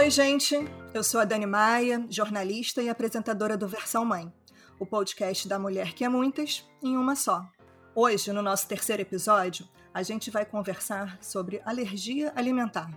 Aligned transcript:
Oi, 0.00 0.08
gente. 0.08 0.56
Eu 0.94 1.04
sou 1.04 1.20
a 1.20 1.26
Dani 1.26 1.44
Maia, 1.44 2.06
jornalista 2.08 2.80
e 2.80 2.88
apresentadora 2.88 3.54
do 3.54 3.68
Versão 3.68 4.02
Mãe, 4.02 4.32
o 4.78 4.86
podcast 4.86 5.46
da 5.46 5.58
mulher 5.58 5.92
que 5.92 6.02
é 6.02 6.08
muitas 6.08 6.66
em 6.82 6.96
uma 6.96 7.14
só. 7.14 7.46
Hoje, 7.94 8.32
no 8.32 8.40
nosso 8.40 8.66
terceiro 8.66 9.02
episódio, 9.02 9.68
a 9.92 10.02
gente 10.02 10.30
vai 10.30 10.46
conversar 10.46 11.18
sobre 11.20 11.60
alergia 11.66 12.32
alimentar. 12.34 12.90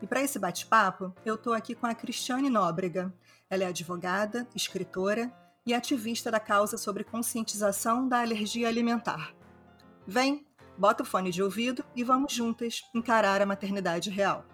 E 0.00 0.06
para 0.06 0.22
esse 0.22 0.38
bate-papo, 0.38 1.12
eu 1.24 1.34
estou 1.34 1.52
aqui 1.52 1.74
com 1.74 1.84
a 1.84 1.94
Cristiane 1.96 2.48
Nóbrega. 2.48 3.12
Ela 3.50 3.64
é 3.64 3.66
advogada, 3.66 4.46
escritora 4.54 5.32
e 5.66 5.74
ativista 5.74 6.30
da 6.30 6.38
causa 6.38 6.78
sobre 6.78 7.02
conscientização 7.02 8.06
da 8.06 8.20
alergia 8.20 8.68
alimentar. 8.68 9.34
Vem, 10.06 10.46
bota 10.78 11.02
o 11.02 11.06
fone 11.06 11.32
de 11.32 11.42
ouvido 11.42 11.84
e 11.96 12.04
vamos 12.04 12.32
juntas 12.32 12.82
encarar 12.94 13.42
a 13.42 13.46
maternidade 13.46 14.10
real. 14.10 14.44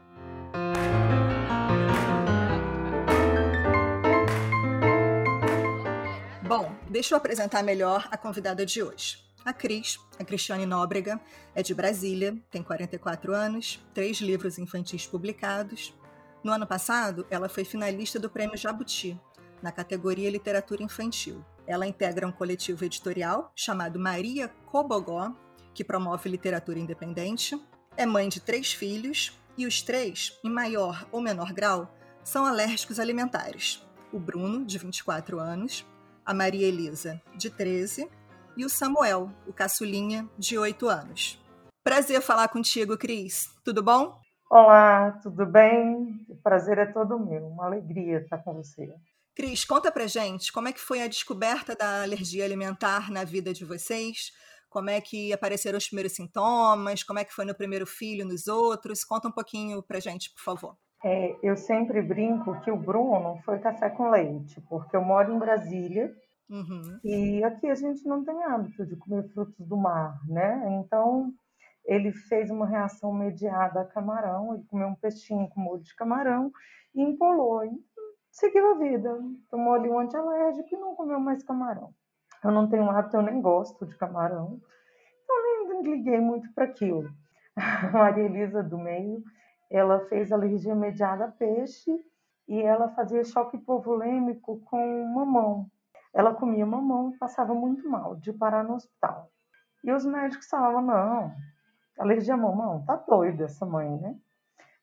Deixa 6.92 7.14
eu 7.14 7.16
apresentar 7.16 7.62
melhor 7.62 8.06
a 8.10 8.18
convidada 8.18 8.66
de 8.66 8.82
hoje. 8.82 9.24
A 9.42 9.52
Cris, 9.52 9.98
a 10.20 10.24
Cristiane 10.24 10.66
Nóbrega, 10.66 11.18
é 11.54 11.62
de 11.62 11.74
Brasília, 11.74 12.36
tem 12.50 12.62
44 12.62 13.34
anos, 13.34 13.82
três 13.94 14.18
livros 14.18 14.58
infantis 14.58 15.06
publicados. 15.06 15.94
No 16.44 16.52
ano 16.52 16.66
passado, 16.66 17.26
ela 17.30 17.48
foi 17.48 17.64
finalista 17.64 18.20
do 18.20 18.28
Prêmio 18.28 18.58
Jabuti, 18.58 19.18
na 19.62 19.72
categoria 19.72 20.30
Literatura 20.30 20.82
Infantil. 20.82 21.42
Ela 21.66 21.86
integra 21.86 22.28
um 22.28 22.32
coletivo 22.32 22.84
editorial 22.84 23.50
chamado 23.56 23.98
Maria 23.98 24.48
Cobogó, 24.66 25.34
que 25.72 25.82
promove 25.82 26.28
literatura 26.28 26.78
independente. 26.78 27.58
É 27.96 28.04
mãe 28.04 28.28
de 28.28 28.38
três 28.38 28.72
filhos 28.72 29.32
e 29.56 29.66
os 29.66 29.80
três, 29.80 30.38
em 30.44 30.50
maior 30.50 31.08
ou 31.10 31.22
menor 31.22 31.52
grau, 31.54 31.96
são 32.22 32.44
alérgicos 32.44 33.00
alimentares. 33.00 33.82
O 34.12 34.18
Bruno, 34.18 34.64
de 34.64 34.76
24 34.78 35.40
anos, 35.40 35.86
a 36.24 36.32
Maria 36.32 36.66
Elisa, 36.66 37.20
de 37.36 37.50
13, 37.50 38.08
e 38.56 38.64
o 38.64 38.68
Samuel, 38.68 39.30
o 39.46 39.52
caçulinha, 39.52 40.28
de 40.38 40.58
8 40.58 40.88
anos. 40.88 41.42
Prazer 41.82 42.20
falar 42.20 42.48
contigo, 42.48 42.96
Cris. 42.96 43.50
Tudo 43.64 43.82
bom? 43.82 44.20
Olá, 44.50 45.12
tudo 45.22 45.46
bem? 45.46 46.26
O 46.28 46.36
prazer 46.36 46.78
é 46.78 46.86
todo 46.86 47.18
meu. 47.18 47.46
Uma 47.46 47.66
alegria 47.66 48.18
estar 48.18 48.38
com 48.38 48.54
você. 48.54 48.94
Cris, 49.34 49.64
conta 49.64 49.90
pra 49.90 50.06
gente 50.06 50.52
como 50.52 50.68
é 50.68 50.72
que 50.72 50.80
foi 50.80 51.00
a 51.00 51.08
descoberta 51.08 51.74
da 51.74 52.02
alergia 52.02 52.44
alimentar 52.44 53.10
na 53.10 53.24
vida 53.24 53.52
de 53.52 53.64
vocês? 53.64 54.30
Como 54.68 54.90
é 54.90 55.00
que 55.00 55.32
apareceram 55.32 55.78
os 55.78 55.86
primeiros 55.86 56.12
sintomas? 56.12 57.02
Como 57.02 57.18
é 57.18 57.24
que 57.24 57.32
foi 57.32 57.44
no 57.44 57.54
primeiro 57.54 57.86
filho, 57.86 58.26
nos 58.26 58.46
outros? 58.46 59.04
Conta 59.04 59.28
um 59.28 59.32
pouquinho 59.32 59.82
pra 59.82 60.00
gente, 60.00 60.30
por 60.34 60.42
favor. 60.42 60.76
É, 61.04 61.36
eu 61.42 61.56
sempre 61.56 62.00
brinco 62.00 62.60
que 62.60 62.70
o 62.70 62.76
Bruno 62.76 63.38
foi 63.44 63.58
café 63.58 63.90
com 63.90 64.10
leite, 64.10 64.60
porque 64.68 64.96
eu 64.96 65.02
moro 65.02 65.32
em 65.32 65.38
Brasília 65.38 66.14
Uhum. 66.52 67.00
E 67.02 67.42
aqui 67.42 67.66
a 67.66 67.74
gente 67.74 68.06
não 68.06 68.22
tem 68.22 68.44
hábito 68.44 68.84
de 68.84 68.94
comer 68.96 69.26
frutos 69.32 69.66
do 69.66 69.74
mar, 69.74 70.20
né? 70.28 70.62
Então 70.80 71.32
ele 71.86 72.12
fez 72.12 72.50
uma 72.50 72.66
reação 72.66 73.12
mediada 73.12 73.80
a 73.80 73.86
camarão, 73.86 74.54
ele 74.54 74.64
comeu 74.64 74.88
um 74.88 74.94
peixinho 74.94 75.48
com 75.48 75.60
molho 75.60 75.82
de 75.82 75.96
camarão 75.96 76.52
e 76.94 77.00
empolou. 77.00 77.64
E 77.64 77.72
seguiu 78.30 78.72
a 78.72 78.78
vida, 78.78 79.18
tomou 79.50 79.72
ali 79.72 79.88
um 79.88 79.98
antialérgico 79.98 80.68
e 80.70 80.78
não 80.78 80.94
comeu 80.94 81.18
mais 81.18 81.42
camarão. 81.42 81.94
Eu 82.44 82.50
não 82.50 82.68
tenho 82.68 82.90
hábito, 82.90 83.16
eu 83.16 83.22
nem 83.22 83.40
gosto 83.40 83.86
de 83.86 83.96
camarão, 83.96 84.60
então 85.24 85.42
nem 85.68 85.82
liguei 85.82 86.20
muito 86.20 86.52
para 86.52 86.64
aquilo. 86.64 87.08
A 87.56 87.90
Maria 87.92 88.24
Elisa 88.24 88.62
do 88.62 88.76
meio, 88.76 89.22
ela 89.72 90.00
fez 90.00 90.30
alergia 90.30 90.74
mediada 90.74 91.24
a 91.24 91.30
peixe 91.30 91.90
e 92.46 92.60
ela 92.60 92.90
fazia 92.90 93.24
choque 93.24 93.56
hipovolêmico 93.56 94.60
com 94.66 95.06
mamão. 95.14 95.66
Ela 96.12 96.34
comia 96.34 96.66
mamão 96.66 97.10
e 97.10 97.16
passava 97.16 97.54
muito 97.54 97.88
mal, 97.88 98.16
de 98.16 98.34
parar 98.34 98.62
no 98.62 98.74
hospital. 98.74 99.30
E 99.82 99.90
os 99.90 100.04
médicos 100.04 100.46
falavam: 100.46 100.82
não, 100.82 101.34
alergia 101.98 102.34
a 102.34 102.36
mamão, 102.36 102.84
tá 102.84 102.96
doida 102.96 103.44
essa 103.44 103.64
mãe, 103.64 103.98
né? 103.98 104.14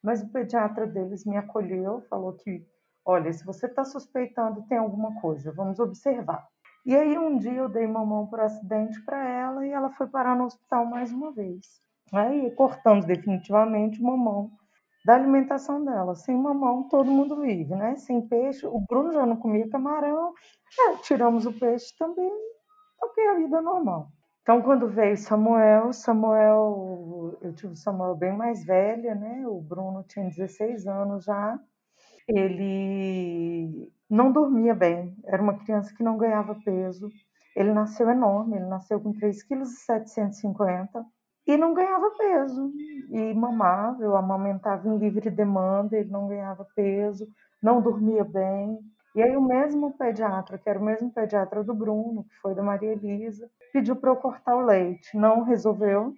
Mas 0.02 0.24
o 0.24 0.30
pediatra 0.30 0.88
deles 0.88 1.24
me 1.24 1.38
acolheu, 1.38 2.02
falou 2.10 2.34
que, 2.34 2.66
olha, 3.06 3.32
se 3.32 3.46
você 3.46 3.68
está 3.68 3.84
suspeitando, 3.86 4.64
tem 4.64 4.80
alguma 4.80 5.22
coisa, 5.22 5.52
vamos 5.52 5.80
observar. 5.80 6.48
E 6.84 6.96
aí 6.96 7.16
um 7.16 7.38
dia 7.38 7.54
eu 7.54 7.70
dei 7.70 7.86
mamão 7.86 8.26
por 8.26 8.40
acidente 8.40 9.00
para 9.02 9.24
ela 9.24 9.68
e 9.68 9.70
ela 9.70 9.92
foi 9.92 10.08
parar 10.08 10.36
no 10.36 10.46
hospital 10.46 10.86
mais 10.86 11.12
uma 11.12 11.32
vez. 11.32 11.80
Aí 12.12 12.50
cortamos 12.56 13.06
definitivamente 13.06 14.02
o 14.02 14.06
mamão 14.06 14.50
da 15.06 15.16
alimentação 15.16 15.84
dela. 15.84 16.16
Sem 16.16 16.36
mamão, 16.36 16.88
todo 16.90 17.10
mundo 17.10 17.40
vive, 17.42 17.76
né? 17.76 17.96
Sem 17.96 18.28
peixe, 18.28 18.66
o 18.66 18.80
Bruno 18.80 19.14
já 19.14 19.26
não 19.26 19.38
comia 19.38 19.70
camarão, 19.70 20.34
é, 20.80 20.96
tiramos 20.98 21.46
o 21.46 21.54
peixe 21.54 21.96
também, 21.98 22.32
ok, 23.02 23.28
a 23.28 23.36
vida 23.36 23.62
normal. 23.62 24.12
Então, 24.42 24.62
quando 24.62 24.88
veio 24.88 25.16
Samuel, 25.18 25.94
Samuel, 25.94 27.38
eu 27.42 27.54
tive 27.54 27.76
Samuel 27.76 28.16
bem 28.16 28.36
mais 28.36 28.66
velha, 28.66 29.14
né? 29.14 29.46
O 29.48 29.62
Bruno 29.62 30.04
tinha 30.04 30.28
16 30.28 30.88
anos 30.88 31.26
já. 31.26 31.60
Ele 32.28 33.92
não 34.10 34.32
dormia 34.32 34.74
bem, 34.74 35.16
era 35.26 35.42
uma 35.42 35.58
criança 35.60 35.94
que 35.96 36.04
não 36.04 36.18
ganhava 36.18 36.56
peso. 36.66 37.10
Ele 37.56 37.74
nasceu 37.74 38.10
enorme, 38.10 38.56
ele 38.58 38.66
nasceu 38.66 39.00
com 39.00 39.14
3,750 39.14 41.00
kg 41.00 41.19
e 41.50 41.58
não 41.58 41.74
ganhava 41.74 42.12
peso. 42.12 42.72
E 43.10 43.34
mamava, 43.34 44.04
eu 44.04 44.16
amamentava 44.16 44.88
em 44.88 45.00
livre 45.00 45.32
demanda, 45.32 45.98
ele 45.98 46.12
não 46.12 46.28
ganhava 46.28 46.64
peso, 46.76 47.28
não 47.62 47.82
dormia 47.82 48.24
bem. 48.24 48.78
E 49.16 49.24
aí 49.24 49.36
o 49.36 49.42
mesmo 49.42 49.98
pediatra, 49.98 50.60
que 50.60 50.70
era 50.70 50.78
o 50.78 50.84
mesmo 50.84 51.12
pediatra 51.12 51.64
do 51.64 51.74
Bruno, 51.74 52.24
que 52.24 52.36
foi 52.36 52.54
da 52.54 52.62
Maria 52.62 52.92
Elisa, 52.92 53.50
pediu 53.74 53.96
para 53.96 54.12
eu 54.12 54.16
cortar 54.16 54.56
o 54.56 54.62
leite. 54.62 55.18
Não 55.18 55.42
resolveu, 55.42 56.14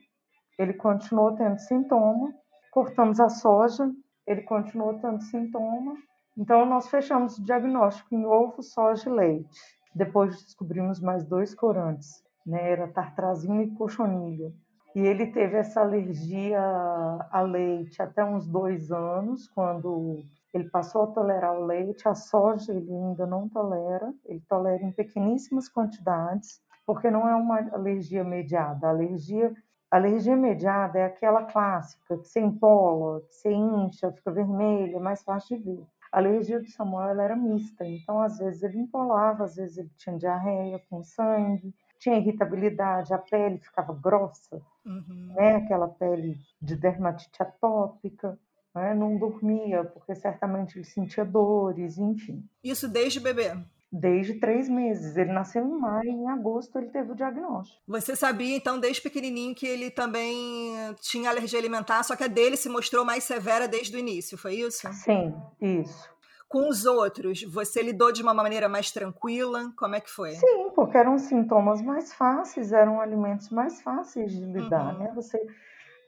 ele 0.59 0.73
continuou 0.73 1.33
tendo 1.33 1.57
sintoma. 1.59 2.33
Cortamos 2.69 3.19
a 3.21 3.29
soja, 3.29 3.89
ele 4.27 4.41
continuou 4.41 4.99
tendo 4.99 5.21
sintoma. 5.21 5.95
Então 6.37 6.65
nós 6.65 6.89
fechamos 6.89 7.37
o 7.37 7.43
diagnóstico 7.43 8.13
em 8.13 8.25
ovo, 8.25 8.61
soja 8.61 9.09
e 9.09 9.13
leite. 9.13 9.59
Depois 9.95 10.43
descobrimos 10.43 10.99
mais 10.99 11.23
dois 11.23 11.55
corantes, 11.55 12.21
né? 12.45 12.71
Era 12.71 12.87
tartrazina 12.89 13.63
e 13.63 13.71
cochonilha. 13.71 14.51
E 14.93 14.99
ele 14.99 15.27
teve 15.27 15.55
essa 15.55 15.81
alergia 15.81 16.59
a 16.59 17.41
leite 17.41 18.01
até 18.01 18.23
uns 18.25 18.45
dois 18.45 18.91
anos, 18.91 19.47
quando 19.47 20.23
ele 20.53 20.69
passou 20.69 21.03
a 21.03 21.07
tolerar 21.07 21.57
o 21.57 21.65
leite. 21.65 22.07
A 22.07 22.13
soja 22.13 22.73
ele 22.73 22.91
ainda 22.91 23.25
não 23.25 23.47
tolera, 23.47 24.13
ele 24.25 24.41
tolera 24.49 24.83
em 24.83 24.91
pequeníssimas 24.91 25.69
quantidades, 25.69 26.61
porque 26.85 27.09
não 27.09 27.27
é 27.27 27.33
uma 27.35 27.59
alergia 27.73 28.23
mediada. 28.23 28.87
A 28.87 28.89
alergia, 28.89 29.53
a 29.89 29.95
alergia 29.95 30.35
mediada 30.35 30.99
é 30.99 31.05
aquela 31.05 31.45
clássica, 31.45 32.17
que 32.17 32.27
você 32.27 32.41
empola, 32.41 33.21
que 33.21 33.33
você 33.33 33.51
incha, 33.51 34.11
fica 34.11 34.31
vermelha, 34.31 34.97
é 34.97 34.99
mais 34.99 35.23
fácil 35.23 35.57
de 35.57 35.63
ver. 35.63 35.85
A 36.11 36.17
alergia 36.17 36.59
do 36.59 36.69
Samuel 36.69 37.17
era 37.21 37.37
mista, 37.37 37.85
então 37.85 38.21
às 38.21 38.37
vezes 38.37 38.61
ele 38.63 38.79
empolava, 38.79 39.45
às 39.45 39.55
vezes 39.55 39.77
ele 39.77 39.91
tinha 39.97 40.17
diarreia 40.17 40.83
com 40.89 41.01
sangue, 41.01 41.73
tinha 42.01 42.17
irritabilidade, 42.17 43.13
a 43.13 43.19
pele 43.19 43.59
ficava 43.59 43.93
grossa, 43.93 44.59
uhum. 44.83 45.33
né? 45.35 45.57
aquela 45.57 45.87
pele 45.87 46.35
de 46.59 46.75
dermatite 46.75 47.41
atópica. 47.41 48.37
Né? 48.73 48.95
Não 48.95 49.17
dormia, 49.17 49.83
porque 49.83 50.15
certamente 50.15 50.77
ele 50.77 50.83
sentia 50.83 51.23
dores, 51.23 51.99
enfim. 51.99 52.43
Isso 52.63 52.87
desde 52.87 53.19
bebê? 53.19 53.55
Desde 53.91 54.35
três 54.35 54.67
meses. 54.67 55.15
Ele 55.15 55.31
nasceu 55.31 55.63
em 55.63 55.77
maio 55.77 56.09
e 56.09 56.13
em 56.13 56.27
agosto 56.27 56.79
ele 56.79 56.87
teve 56.87 57.11
o 57.11 57.15
diagnóstico. 57.15 57.79
Você 57.87 58.15
sabia, 58.15 58.55
então, 58.55 58.79
desde 58.79 59.01
pequenininho, 59.01 59.53
que 59.53 59.67
ele 59.67 59.91
também 59.91 60.73
tinha 61.01 61.29
alergia 61.29 61.59
alimentar, 61.59 62.01
só 62.01 62.15
que 62.15 62.23
a 62.23 62.27
dele 62.27 62.57
se 62.57 62.69
mostrou 62.69 63.05
mais 63.05 63.25
severa 63.25 63.67
desde 63.67 63.95
o 63.95 63.99
início, 63.99 64.37
foi 64.39 64.55
isso? 64.55 64.91
Sim, 64.93 65.35
isso. 65.61 66.09
Com 66.51 66.67
os 66.67 66.85
outros, 66.85 67.43
você 67.43 67.81
lidou 67.81 68.11
de 68.11 68.21
uma 68.21 68.33
maneira 68.33 68.67
mais 68.67 68.91
tranquila? 68.91 69.71
Como 69.77 69.95
é 69.95 70.01
que 70.01 70.09
foi? 70.09 70.31
Sim, 70.31 70.69
porque 70.75 70.97
eram 70.97 71.17
sintomas 71.17 71.81
mais 71.81 72.13
fáceis, 72.13 72.73
eram 72.73 72.99
alimentos 72.99 73.49
mais 73.49 73.81
fáceis 73.81 74.33
de 74.33 74.43
lidar, 74.43 74.93
uhum. 74.93 74.99
né? 74.99 75.11
Você 75.15 75.39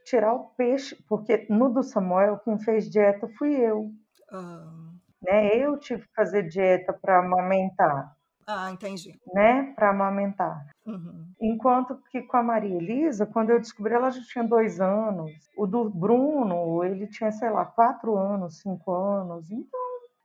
tirar 0.04 0.34
o 0.34 0.50
peixe, 0.58 0.98
porque 1.08 1.48
no 1.50 1.70
do 1.70 1.82
Samuel 1.82 2.40
quem 2.44 2.60
fez 2.60 2.90
dieta 2.90 3.26
fui 3.38 3.56
eu. 3.56 3.90
Uhum. 4.34 4.94
Né? 5.22 5.56
Eu 5.56 5.78
tive 5.78 6.02
que 6.02 6.14
fazer 6.14 6.44
dieta 6.44 6.92
para 6.92 7.20
amamentar. 7.20 8.14
Ah, 8.46 8.70
entendi. 8.70 9.18
Né? 9.34 9.72
Para 9.78 9.92
amamentar. 9.92 10.68
Uhum. 10.86 11.26
Enquanto 11.40 11.98
que 12.12 12.22
com 12.22 12.36
a 12.36 12.44
Maria 12.44 12.76
Elisa, 12.76 13.26
quando 13.26 13.52
eu 13.52 13.60
descobri, 13.60 13.94
ela 13.94 14.10
já 14.12 14.22
tinha 14.24 14.44
dois 14.44 14.82
anos. 14.82 15.32
O 15.56 15.66
do 15.66 15.90
Bruno, 15.90 16.84
ele 16.84 17.08
tinha, 17.08 17.32
sei 17.32 17.50
lá, 17.50 17.64
quatro 17.64 18.18
anos, 18.18 18.60
cinco 18.60 18.92
anos. 18.92 19.50
Então, 19.50 19.83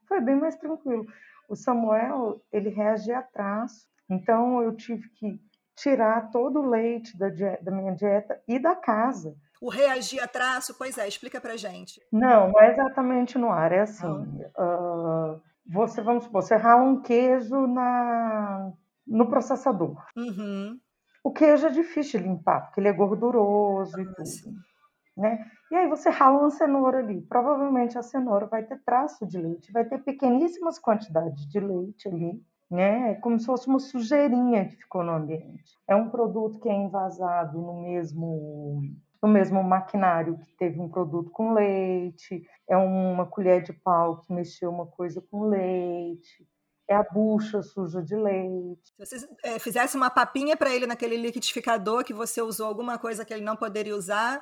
foi 0.09 0.19
bem 0.19 0.35
mais 0.35 0.57
tranquilo. 0.57 1.05
O 1.47 1.55
Samuel, 1.55 2.41
ele 2.51 2.69
reagia 2.69 3.19
a 3.19 3.23
traço, 3.23 3.87
então 4.09 4.61
eu 4.61 4.75
tive 4.75 5.07
que 5.09 5.39
tirar 5.75 6.29
todo 6.31 6.59
o 6.59 6.69
leite 6.69 7.17
da, 7.17 7.29
da 7.61 7.71
minha 7.71 7.95
dieta 7.95 8.41
e 8.47 8.59
da 8.59 8.75
casa. 8.75 9.33
O 9.61 9.69
reagir 9.69 10.21
a 10.21 10.27
traço, 10.27 10.75
pois 10.77 10.97
é, 10.97 11.07
explica 11.07 11.39
pra 11.39 11.55
gente. 11.55 12.01
Não, 12.11 12.49
não 12.49 12.61
é 12.61 12.71
exatamente 12.71 13.37
no 13.37 13.49
ar, 13.49 13.71
é 13.71 13.81
assim. 13.81 14.07
Uh, 14.07 15.39
você, 15.65 16.01
vamos 16.01 16.25
supor, 16.25 16.41
você 16.41 16.55
rala 16.55 16.83
um 16.83 17.01
queijo 17.01 17.67
na, 17.67 18.71
no 19.05 19.29
processador. 19.29 20.03
Uhum. 20.15 20.79
O 21.23 21.31
queijo 21.31 21.67
é 21.67 21.69
difícil 21.69 22.19
de 22.19 22.27
limpar, 22.27 22.61
porque 22.61 22.79
ele 22.79 22.87
é 22.87 22.93
gorduroso 22.93 23.97
ah, 23.97 24.01
e 24.01 24.05
tudo. 24.05 24.25
Sim. 24.25 24.55
Né? 25.19 25.45
E 25.69 25.75
aí 25.75 25.89
você 25.89 26.09
rala 26.09 26.39
uma 26.39 26.49
cenoura 26.49 26.99
ali. 26.99 27.21
Provavelmente 27.23 27.97
a 27.97 28.01
cenoura 28.01 28.45
vai 28.45 28.63
ter 28.63 28.81
traço 28.85 29.27
de 29.27 29.37
leite, 29.37 29.69
vai 29.69 29.83
ter 29.83 29.97
pequeníssimas 29.97 30.79
quantidades 30.79 31.45
de 31.45 31.59
leite 31.59 32.07
ali, 32.07 32.41
né? 32.71 33.11
É 33.11 33.15
como 33.15 33.37
se 33.37 33.45
fosse 33.45 33.67
uma 33.67 33.79
sujeirinha 33.79 34.65
que 34.69 34.77
ficou 34.77 35.03
no 35.03 35.11
ambiente. 35.11 35.77
É 35.85 35.93
um 35.93 36.09
produto 36.09 36.57
que 36.61 36.69
é 36.69 36.73
envasado 36.73 37.59
no 37.59 37.81
mesmo 37.81 38.81
no 39.21 39.27
mesmo 39.27 39.61
maquinário 39.61 40.37
que 40.37 40.55
teve 40.55 40.79
um 40.79 40.87
produto 40.87 41.29
com 41.31 41.51
leite, 41.51 42.41
é 42.69 42.77
uma 42.77 43.25
colher 43.25 43.61
de 43.61 43.73
pau 43.73 44.21
que 44.21 44.31
mexeu 44.31 44.69
uma 44.69 44.87
coisa 44.87 45.21
com 45.29 45.49
leite, 45.49 46.47
é 46.87 46.95
a 46.95 47.03
bucha 47.03 47.61
suja 47.61 48.01
de 48.01 48.15
leite. 48.15 48.93
Se 48.95 49.19
você 49.19 49.29
é, 49.43 49.59
fizesse 49.59 49.97
uma 49.97 50.09
papinha 50.09 50.55
para 50.55 50.73
ele 50.73 50.87
naquele 50.87 51.17
liquidificador 51.17 52.05
que 52.05 52.13
você 52.13 52.41
usou 52.41 52.67
alguma 52.67 52.97
coisa 52.97 53.25
que 53.25 53.33
ele 53.33 53.43
não 53.43 53.57
poderia 53.57 53.93
usar, 53.93 54.41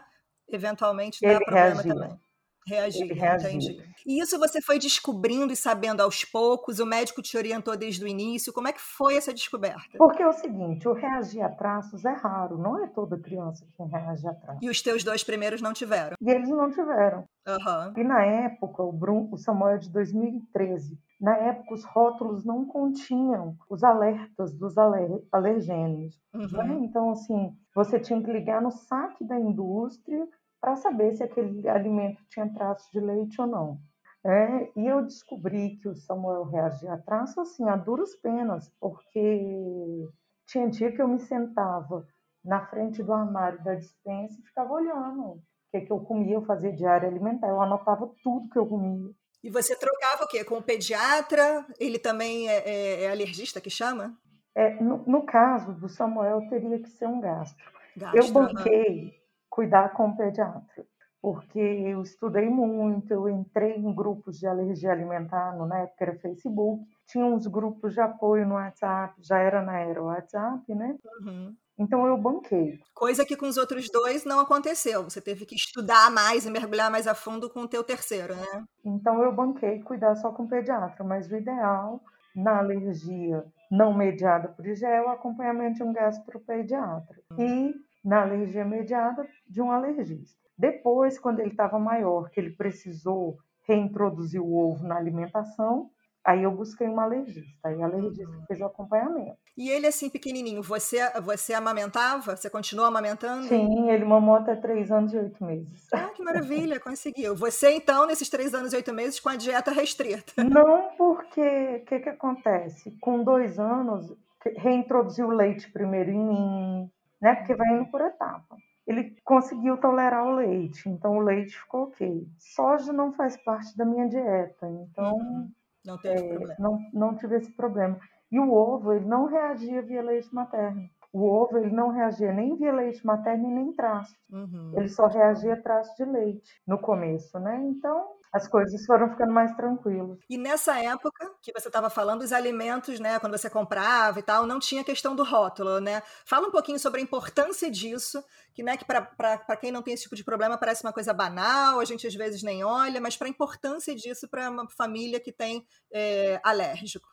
eventualmente 0.49 1.19
dá 1.21 1.31
ele 1.31 1.45
problema 1.45 1.81
reagia. 1.81 1.93
também. 1.93 2.19
Reagir, 2.67 3.09
entendi. 3.09 3.81
E 4.05 4.21
isso 4.21 4.37
você 4.37 4.61
foi 4.61 4.77
descobrindo 4.77 5.53
e 5.53 5.55
sabendo 5.55 6.01
aos 6.01 6.25
poucos? 6.25 6.79
O 6.79 6.85
médico 6.85 7.21
te 7.21 7.37
orientou 7.37 7.77
desde 7.77 8.03
o 8.03 8.07
início? 8.07 8.51
Como 8.51 8.67
é 8.67 8.73
que 8.73 8.81
foi 8.81 9.15
essa 9.15 9.33
descoberta? 9.33 9.97
Porque 9.97 10.21
é 10.21 10.27
o 10.27 10.33
seguinte, 10.33 10.85
o 10.85 10.91
reagir 10.91 11.41
a 11.41 11.49
traços 11.49 12.03
é 12.03 12.11
raro, 12.11 12.57
não 12.57 12.83
é 12.83 12.87
toda 12.87 13.17
criança 13.17 13.65
que 13.65 13.83
reage 13.83 14.27
a 14.27 14.33
traços. 14.33 14.61
E 14.61 14.69
os 14.69 14.81
teus 14.81 15.01
dois 15.01 15.23
primeiros 15.23 15.61
não 15.61 15.71
tiveram? 15.71 16.15
E 16.21 16.29
eles 16.29 16.49
não 16.49 16.69
tiveram. 16.69 17.23
Uhum. 17.47 17.93
E 17.95 18.03
na 18.03 18.25
época, 18.25 18.83
o, 18.83 18.91
Brum, 18.91 19.29
o 19.31 19.37
Samuel 19.37 19.75
é 19.75 19.77
de 19.77 19.89
2013, 19.89 20.99
na 21.21 21.37
época 21.37 21.73
os 21.73 21.85
rótulos 21.85 22.43
não 22.43 22.65
continham 22.65 23.55
os 23.69 23.83
alertas 23.83 24.53
dos 24.53 24.77
aler, 24.77 25.09
alergênios. 25.31 26.19
Uhum. 26.33 26.47
Né? 26.51 26.77
Então, 26.81 27.11
assim, 27.11 27.55
você 27.77 27.99
tinha 27.99 28.19
que 28.23 28.31
ligar 28.31 28.59
no 28.59 28.71
saque 28.71 29.23
da 29.23 29.39
indústria 29.39 30.27
para 30.59 30.75
saber 30.75 31.13
se 31.13 31.21
aquele 31.21 31.69
alimento 31.69 32.19
tinha 32.27 32.51
traço 32.51 32.91
de 32.91 32.99
leite 32.99 33.39
ou 33.39 33.45
não. 33.45 33.77
É, 34.25 34.71
e 34.75 34.87
eu 34.87 35.03
descobri 35.03 35.77
que 35.77 35.87
o 35.87 35.95
Samuel 35.95 36.45
reagia 36.45 36.93
a 36.93 36.97
traço 36.97 37.39
assim, 37.39 37.69
a 37.69 37.75
duras 37.75 38.15
penas, 38.15 38.73
porque 38.79 40.09
tinha 40.47 40.67
dia 40.67 40.91
que 40.91 40.99
eu 40.99 41.07
me 41.07 41.19
sentava 41.19 42.07
na 42.43 42.65
frente 42.65 43.03
do 43.03 43.13
armário 43.13 43.63
da 43.63 43.75
dispensa 43.75 44.33
e 44.39 44.47
ficava 44.47 44.73
olhando 44.73 45.21
o 45.21 45.41
que, 45.71 45.81
que 45.81 45.91
eu 45.91 45.99
comia, 45.99 46.33
eu 46.33 46.45
fazia 46.45 46.73
diário 46.73 47.07
alimentar, 47.07 47.47
eu 47.47 47.61
anotava 47.61 48.11
tudo 48.23 48.49
que 48.49 48.57
eu 48.57 48.65
comia. 48.65 49.11
E 49.43 49.51
você 49.51 49.75
trocava 49.75 50.23
o 50.23 50.27
quê? 50.27 50.43
Com 50.43 50.55
o 50.55 50.63
pediatra? 50.63 51.63
Ele 51.79 51.99
também 51.99 52.49
é, 52.49 52.57
é, 52.67 53.03
é 53.03 53.11
alergista, 53.11 53.61
que 53.61 53.69
chama? 53.69 54.17
É, 54.57 54.73
no, 54.81 55.03
no, 55.05 55.21
caso 55.21 55.71
do 55.73 55.87
Samuel, 55.87 56.49
teria 56.49 56.79
que 56.79 56.89
ser 56.89 57.05
um 57.05 57.21
gastro. 57.21 57.63
gastro 57.95 58.19
eu 58.19 58.31
banquei 58.33 59.13
cuidar 59.47 59.89
com 59.89 60.09
o 60.09 60.17
pediatra, 60.17 60.83
porque 61.21 61.59
eu 61.59 62.01
estudei 62.01 62.49
muito, 62.49 63.13
eu 63.13 63.29
entrei 63.29 63.75
em 63.75 63.93
grupos 63.93 64.39
de 64.39 64.47
alergia 64.47 64.91
alimentar, 64.91 65.55
na 65.55 65.81
época 65.81 66.05
era 66.05 66.15
Facebook, 66.15 66.83
tinha 67.05 67.23
uns 67.23 67.45
grupos 67.45 67.93
de 67.93 68.01
apoio 68.01 68.47
no 68.47 68.55
WhatsApp, 68.55 69.13
já 69.19 69.37
era 69.37 69.61
na 69.61 69.77
era 69.77 70.01
WhatsApp, 70.01 70.73
né? 70.73 70.97
Uhum. 71.21 71.55
Então 71.77 72.07
eu 72.07 72.17
banquei. 72.17 72.79
Coisa 72.95 73.23
que 73.23 73.37
com 73.37 73.45
os 73.45 73.57
outros 73.57 73.87
dois 73.91 74.25
não 74.25 74.39
aconteceu. 74.39 75.03
Você 75.03 75.21
teve 75.21 75.45
que 75.45 75.53
estudar 75.53 76.09
mais 76.09 76.47
e 76.47 76.49
mergulhar 76.49 76.89
mais 76.89 77.05
a 77.05 77.13
fundo 77.13 77.47
com 77.47 77.59
o 77.59 77.67
teu 77.67 77.83
terceiro, 77.83 78.35
né? 78.35 78.65
Então 78.83 79.21
eu 79.21 79.31
banquei 79.31 79.83
cuidar 79.83 80.15
só 80.15 80.31
com 80.31 80.45
o 80.45 80.49
pediatra, 80.49 81.03
mas 81.03 81.29
o 81.29 81.35
ideal 81.35 82.01
na 82.35 82.57
alergia 82.57 83.45
não 83.69 83.93
mediada 83.93 84.49
por 84.49 84.65
IgE 84.65 84.85
o 84.85 85.09
acompanhamento 85.09 85.77
de 85.77 85.83
um 85.83 85.93
gastropediatra. 85.93 87.21
E 87.37 87.73
na 88.03 88.21
alergia 88.21 88.63
mediada 88.63 89.27
de 89.47 89.61
um 89.61 89.71
alergista. 89.71 90.39
Depois, 90.57 91.19
quando 91.19 91.39
ele 91.39 91.51
estava 91.51 91.77
maior, 91.77 92.29
que 92.29 92.39
ele 92.39 92.51
precisou 92.51 93.37
reintroduzir 93.67 94.41
o 94.41 94.55
ovo 94.55 94.87
na 94.87 94.95
alimentação, 94.95 95.91
aí 96.27 96.43
eu 96.43 96.51
busquei 96.51 96.85
uma 96.89 97.03
alergista. 97.03 97.57
Aí 97.63 97.81
a 97.81 97.85
alergista 97.85 98.29
uhum. 98.29 98.45
fez 98.45 98.59
o 98.59 98.65
acompanhamento. 98.65 99.37
E 99.55 99.69
ele, 99.69 99.87
assim, 99.87 100.09
pequenininho, 100.09 100.61
você, 100.61 101.09
você 101.21 101.53
amamentava? 101.53 102.35
Você 102.35 102.49
continuou 102.49 102.85
amamentando? 102.85 103.47
Sim, 103.47 103.89
ele 103.89 104.03
mamou 104.03 104.35
até 104.35 104.53
três 104.57 104.91
anos 104.91 105.13
e 105.13 105.17
oito 105.17 105.41
meses. 105.41 105.87
Ah, 105.93 106.09
que 106.13 106.21
maravilha, 106.21 106.79
conseguiu. 106.81 107.33
Você, 107.33 107.71
então, 107.71 108.05
nesses 108.05 108.29
três 108.29 108.53
anos 108.53 108.73
e 108.73 108.75
oito 108.75 108.93
meses, 108.93 109.21
com 109.21 109.29
a 109.29 109.37
dieta 109.37 109.71
restrita? 109.71 110.43
Não, 110.43 110.89
porque 110.97 111.77
o 111.81 111.85
que, 111.85 111.99
que 111.99 112.09
acontece? 112.09 112.91
Com 112.99 113.23
dois 113.23 113.57
anos, 113.57 114.13
reintroduziu 114.57 115.27
o 115.27 115.31
leite 115.31 115.71
primeiro 115.71 116.11
em 116.11 116.19
mim, 116.19 116.91
né? 117.21 117.35
Porque 117.35 117.55
vai 117.55 117.69
indo 117.73 117.85
por 117.85 118.01
etapa. 118.01 118.57
Ele 118.85 119.15
conseguiu 119.23 119.77
tolerar 119.77 120.25
o 120.25 120.35
leite, 120.35 120.87
então 120.89 121.17
o 121.17 121.21
leite 121.21 121.57
ficou 121.57 121.83
ok. 121.83 122.25
Soja 122.37 122.91
não 122.91 123.13
faz 123.13 123.35
parte 123.37 123.77
da 123.77 123.85
minha 123.85 124.07
dieta, 124.07 124.67
então 124.69 125.13
uhum. 125.13 125.51
Não, 125.87 125.97
teve 125.97 126.19
é, 126.19 126.27
problema. 126.27 126.55
não, 126.59 126.79
não 126.93 127.15
tive 127.15 127.37
esse 127.37 127.51
problema. 127.53 127.99
E 128.29 128.39
o 128.39 128.51
ovo, 128.51 128.93
ele 128.93 129.05
não 129.05 129.25
reagia 129.25 129.81
via 129.81 130.03
leite 130.03 130.33
materno. 130.35 130.81
O 131.13 131.23
ovo, 131.23 131.57
ele 131.57 131.71
não 131.71 131.89
reagia 131.89 132.33
nem 132.33 132.55
via 132.57 132.73
leite 132.73 133.05
materno 133.05 133.49
e 133.49 133.53
nem 133.53 133.71
traço. 133.73 134.13
Uhum. 134.29 134.73
Ele 134.75 134.89
só 134.89 135.07
reagia 135.07 135.61
traço 135.63 135.95
de 135.95 136.03
leite 136.03 136.61
no 136.67 136.77
começo, 136.77 137.39
né? 137.39 137.57
Então, 137.63 138.16
as 138.31 138.47
coisas 138.47 138.85
foram 138.85 139.09
ficando 139.09 139.31
mais 139.31 139.55
tranquilas. 139.55 140.17
E 140.29 140.37
nessa 140.37 140.79
época 140.79 141.31
que 141.41 141.51
você 141.53 141.67
estava 141.67 141.89
falando, 141.89 142.21
os 142.21 142.33
alimentos, 142.33 142.99
né, 142.99 143.19
quando 143.19 143.37
você 143.37 143.49
comprava 143.49 144.19
e 144.19 144.23
tal, 144.23 144.45
não 144.45 144.59
tinha 144.59 144.83
questão 144.83 145.15
do 145.15 145.23
rótulo, 145.23 145.79
né? 145.79 146.01
Fala 146.25 146.47
um 146.47 146.51
pouquinho 146.51 146.79
sobre 146.79 146.99
a 146.99 147.03
importância 147.03 147.71
disso, 147.71 148.23
que, 148.53 148.63
né, 148.63 148.77
que 148.77 148.85
para 148.85 149.57
quem 149.57 149.71
não 149.71 149.81
tem 149.81 149.93
esse 149.93 150.03
tipo 150.03 150.15
de 150.15 150.23
problema 150.23 150.57
parece 150.57 150.83
uma 150.83 150.93
coisa 150.93 151.13
banal, 151.13 151.79
a 151.79 151.85
gente 151.85 152.05
às 152.05 152.15
vezes 152.15 152.43
nem 152.43 152.63
olha, 152.63 152.99
mas 152.99 153.15
para 153.15 153.27
a 153.27 153.29
importância 153.29 153.95
disso 153.95 154.27
para 154.27 154.49
uma 154.49 154.67
família 154.69 155.19
que 155.19 155.31
tem 155.31 155.65
é, 155.91 156.39
alérgico. 156.43 157.07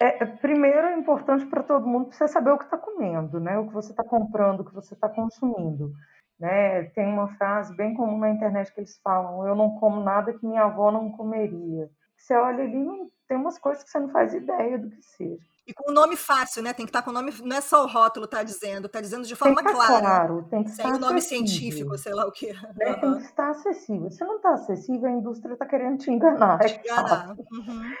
É, 0.00 0.24
é 0.24 0.26
primeiro 0.26 0.86
é 0.88 0.98
importante 0.98 1.46
para 1.46 1.62
todo 1.62 1.86
mundo 1.86 2.12
você 2.12 2.26
saber 2.26 2.50
o 2.50 2.58
que 2.58 2.64
está 2.64 2.76
comendo, 2.76 3.38
né? 3.40 3.58
O 3.58 3.68
que 3.68 3.72
você 3.72 3.90
está 3.90 4.04
comprando, 4.04 4.60
o 4.60 4.64
que 4.64 4.74
você 4.74 4.94
está 4.94 5.08
consumindo. 5.08 5.92
Né? 6.38 6.84
Tem 6.94 7.06
uma 7.06 7.28
frase 7.36 7.74
bem 7.76 7.94
comum 7.94 8.18
na 8.18 8.30
internet 8.30 8.72
que 8.72 8.80
eles 8.80 8.98
falam: 9.02 9.46
Eu 9.46 9.54
não 9.54 9.78
como 9.78 10.02
nada 10.02 10.32
que 10.32 10.46
minha 10.46 10.64
avó 10.64 10.90
não 10.90 11.10
comeria. 11.10 11.88
Você 12.16 12.34
olha 12.34 12.64
ali, 12.64 12.82
não, 12.82 13.10
tem 13.28 13.36
umas 13.36 13.58
coisas 13.58 13.84
que 13.84 13.90
você 13.90 13.98
não 13.98 14.08
faz 14.08 14.34
ideia 14.34 14.78
do 14.78 14.90
que 14.90 15.02
seja. 15.02 15.42
E 15.66 15.72
com 15.72 15.90
o 15.90 15.94
nome 15.94 16.14
fácil, 16.14 16.62
né? 16.62 16.74
Tem 16.74 16.84
que 16.84 16.90
estar 16.90 17.00
com 17.00 17.10
o 17.10 17.12
nome, 17.12 17.32
não 17.42 17.56
é 17.56 17.60
só 17.60 17.84
o 17.84 17.86
rótulo 17.86 18.26
tá 18.26 18.42
dizendo, 18.42 18.86
tá 18.86 19.00
dizendo 19.00 19.26
de 19.26 19.34
forma 19.34 19.56
tem 19.56 19.64
que 19.64 19.72
clara. 19.72 20.00
Claro, 20.00 20.46
tem 20.50 20.62
que 20.62 20.70
Sem 20.70 20.86
o 20.86 20.98
nome 20.98 21.18
acessível. 21.18 21.46
científico, 21.46 21.98
sei 21.98 22.12
lá 22.12 22.26
o. 22.26 22.32
Né? 22.76 22.90
Uhum. 22.90 23.00
Tem 23.00 23.14
que 23.16 23.22
estar 23.22 23.50
acessível. 23.50 24.10
Se 24.10 24.24
não 24.24 24.36
está 24.36 24.54
acessível, 24.54 25.08
a 25.08 25.12
indústria 25.12 25.54
está 25.54 25.64
querendo 25.64 25.98
te 25.98 26.10
enganar. 26.10 26.60
É 26.60 26.68
te 26.68 26.80
enganar. 26.80 27.30
Uhum. 27.30 27.94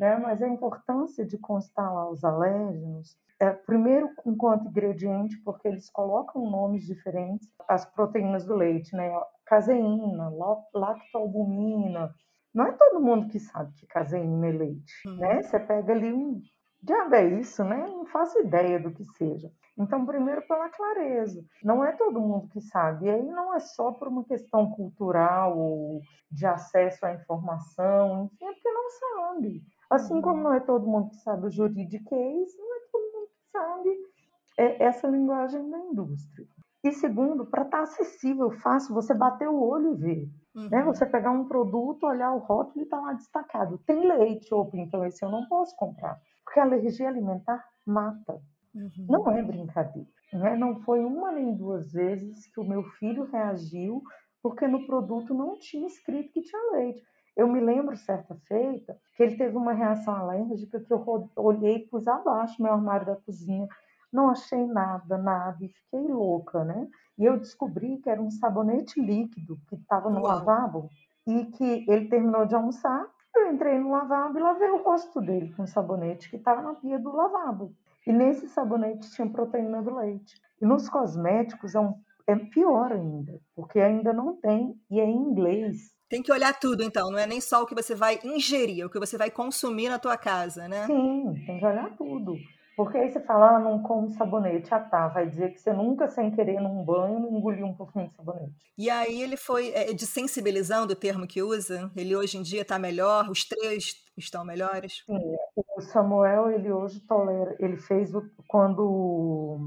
Né? 0.00 0.16
Mas 0.16 0.40
a 0.40 0.48
importância 0.48 1.26
de 1.26 1.36
constar 1.36 1.92
lá 1.92 2.08
os 2.08 2.24
alérgenos 2.24 3.18
é, 3.38 3.50
primeiro 3.50 4.08
enquanto 4.26 4.68
ingrediente, 4.68 5.36
porque 5.44 5.68
eles 5.68 5.90
colocam 5.90 6.50
nomes 6.50 6.86
diferentes, 6.86 7.46
as 7.68 7.84
proteínas 7.84 8.46
do 8.46 8.54
leite, 8.54 8.96
né? 8.96 9.10
Caseína, 9.44 10.32
lactoalbumina. 10.74 12.14
Não 12.54 12.66
é 12.66 12.72
todo 12.72 13.00
mundo 13.00 13.28
que 13.28 13.38
sabe 13.38 13.72
que 13.74 13.86
caseína 13.86 14.46
é 14.46 14.52
leite, 14.52 14.92
uhum. 15.06 15.16
né? 15.16 15.42
Você 15.42 15.60
pega 15.60 15.92
ali 15.92 16.12
um 16.12 16.40
diabo 16.82 17.14
é 17.14 17.26
isso, 17.38 17.62
né? 17.62 17.76
Não 17.76 18.06
faço 18.06 18.38
ideia 18.38 18.80
do 18.80 18.90
que 18.90 19.04
seja. 19.04 19.50
Então, 19.78 20.04
primeiro 20.04 20.42
pela 20.46 20.68
clareza. 20.68 21.42
Não 21.62 21.84
é 21.84 21.92
todo 21.92 22.20
mundo 22.20 22.48
que 22.48 22.60
sabe. 22.60 23.06
E 23.06 23.10
aí 23.10 23.22
não 23.22 23.54
é 23.54 23.60
só 23.60 23.92
por 23.92 24.08
uma 24.08 24.24
questão 24.24 24.70
cultural 24.70 25.58
ou 25.58 26.00
de 26.30 26.46
acesso 26.46 27.04
à 27.04 27.14
informação, 27.14 28.24
enfim, 28.24 28.44
é 28.46 28.52
porque 28.52 28.70
não 28.70 28.90
sabe. 28.90 29.62
Assim 29.90 30.20
como 30.20 30.36
uhum. 30.36 30.42
não 30.44 30.54
é 30.54 30.60
todo 30.60 30.86
mundo 30.86 31.10
que 31.10 31.16
sabe 31.16 31.46
o 31.46 31.50
juridiquês, 31.50 32.56
não 32.56 32.76
é 32.76 32.80
todo 32.92 33.12
mundo 33.12 33.28
que 33.28 33.50
sabe 33.50 34.10
é, 34.56 34.84
essa 34.84 35.08
linguagem 35.08 35.68
da 35.68 35.78
indústria. 35.78 36.46
E 36.82 36.92
segundo, 36.92 37.44
para 37.44 37.64
estar 37.64 37.78
tá 37.78 37.82
acessível, 37.82 38.50
fácil, 38.50 38.94
você 38.94 39.12
bater 39.12 39.48
o 39.48 39.60
olho 39.60 39.94
e 39.94 39.96
ver. 39.96 40.28
Né? 40.54 40.62
Uhum. 40.62 40.68
Né? 40.70 40.82
Você 40.84 41.04
pegar 41.04 41.32
um 41.32 41.46
produto, 41.46 42.06
olhar 42.06 42.32
o 42.32 42.38
rótulo 42.38 42.80
e 42.80 42.84
está 42.84 42.98
lá 42.98 43.12
destacado. 43.12 43.78
Tem 43.78 44.06
leite, 44.06 44.54
opa, 44.54 44.76
então 44.76 45.04
esse 45.04 45.24
eu 45.24 45.30
não 45.30 45.46
posso 45.46 45.76
comprar. 45.76 46.18
Porque 46.44 46.60
a 46.60 46.64
alergia 46.64 47.08
alimentar 47.08 47.64
mata. 47.84 48.40
Uhum. 48.74 49.06
Não 49.08 49.30
é 49.30 49.42
brincadeira. 49.42 50.08
Né? 50.32 50.56
Não 50.56 50.80
foi 50.82 51.04
uma 51.04 51.32
nem 51.32 51.54
duas 51.54 51.92
vezes 51.92 52.46
que 52.46 52.60
o 52.60 52.64
meu 52.64 52.84
filho 52.98 53.24
reagiu 53.24 54.02
porque 54.42 54.66
no 54.66 54.86
produto 54.86 55.34
não 55.34 55.58
tinha 55.58 55.86
escrito 55.86 56.32
que 56.32 56.40
tinha 56.40 56.72
leite. 56.72 57.02
Eu 57.36 57.48
me 57.48 57.60
lembro, 57.60 57.96
certa 57.96 58.34
feita, 58.46 58.98
que 59.16 59.22
ele 59.22 59.36
teve 59.36 59.56
uma 59.56 59.72
reação 59.72 60.14
alérgica 60.14 60.80
que 60.80 60.92
eu 60.92 61.30
olhei 61.36 61.76
e 61.76 61.86
pus 61.86 62.06
abaixo 62.06 62.62
meu 62.62 62.72
armário 62.72 63.06
da 63.06 63.16
cozinha. 63.16 63.68
Não 64.12 64.28
achei 64.30 64.66
nada, 64.66 65.16
nada, 65.16 65.64
e 65.64 65.68
fiquei 65.68 66.08
louca, 66.08 66.64
né? 66.64 66.88
E 67.16 67.24
eu 67.24 67.38
descobri 67.38 67.98
que 67.98 68.10
era 68.10 68.20
um 68.20 68.30
sabonete 68.30 69.00
líquido 69.00 69.58
que 69.68 69.76
estava 69.76 70.10
no 70.10 70.20
Uau. 70.20 70.38
lavabo 70.38 70.90
e 71.26 71.44
que 71.46 71.84
ele 71.88 72.08
terminou 72.08 72.46
de 72.46 72.54
almoçar. 72.54 73.06
Eu 73.34 73.52
entrei 73.52 73.78
no 73.78 73.90
lavabo 73.90 74.38
e 74.38 74.42
lavei 74.42 74.70
o 74.70 74.82
rosto 74.82 75.20
dele 75.20 75.52
com 75.54 75.66
sabonete 75.66 76.28
que 76.28 76.36
estava 76.36 76.62
na 76.62 76.74
pia 76.74 76.98
do 76.98 77.14
lavabo. 77.14 77.72
E 78.06 78.12
nesse 78.12 78.48
sabonete 78.48 79.10
tinha 79.12 79.28
proteína 79.28 79.82
do 79.82 79.94
leite. 79.94 80.40
E 80.60 80.66
nos 80.66 80.88
cosméticos 80.88 81.74
é, 81.74 81.80
um, 81.80 81.94
é 82.26 82.34
pior 82.36 82.92
ainda, 82.92 83.38
porque 83.54 83.78
ainda 83.78 84.12
não 84.12 84.36
tem 84.36 84.74
e 84.90 84.98
é 84.98 85.04
em 85.04 85.16
inglês. 85.16 85.94
Tem 86.10 86.22
que 86.22 86.32
olhar 86.32 86.52
tudo, 86.58 86.82
então, 86.82 87.10
não 87.10 87.18
é 87.18 87.26
nem 87.26 87.40
só 87.40 87.62
o 87.62 87.66
que 87.66 87.74
você 87.74 87.94
vai 87.94 88.18
ingerir, 88.24 88.82
é 88.82 88.86
o 88.86 88.90
que 88.90 88.98
você 88.98 89.16
vai 89.16 89.30
consumir 89.30 89.88
na 89.88 89.98
tua 89.98 90.16
casa, 90.16 90.66
né? 90.66 90.86
Sim, 90.86 91.32
tem 91.46 91.58
que 91.58 91.64
olhar 91.64 91.96
tudo. 91.96 92.34
Porque 92.76 92.96
aí 92.96 93.10
você 93.10 93.20
fala, 93.20 93.56
ah, 93.56 93.58
não 93.58 93.82
come 93.82 94.10
sabonete. 94.14 94.72
Ah, 94.72 94.80
tá. 94.80 95.08
Vai 95.08 95.28
dizer 95.28 95.50
que 95.50 95.60
você 95.60 95.70
nunca, 95.70 96.08
sem 96.08 96.30
querer, 96.30 96.60
num 96.60 96.82
banho, 96.82 97.28
engoliu 97.30 97.66
um 97.66 97.74
pouquinho 97.74 98.08
de 98.08 98.14
sabonete. 98.14 98.54
E 98.78 98.88
aí 98.88 99.20
ele 99.20 99.36
foi 99.36 99.70
é, 99.74 99.92
desensibilizando 99.92 100.94
o 100.94 100.96
termo 100.96 101.26
que 101.26 101.42
usa? 101.42 101.90
Ele 101.94 102.16
hoje 102.16 102.38
em 102.38 102.42
dia 102.42 102.62
está 102.62 102.78
melhor? 102.78 103.28
Os 103.28 103.44
três 103.44 103.96
estão 104.16 104.46
melhores? 104.46 105.04
Sim. 105.04 105.36
O 105.76 105.80
Samuel, 105.82 106.50
ele 106.50 106.72
hoje 106.72 107.00
tolera... 107.00 107.54
Ele 107.58 107.76
fez 107.76 108.14
o, 108.14 108.22
quando 108.48 109.60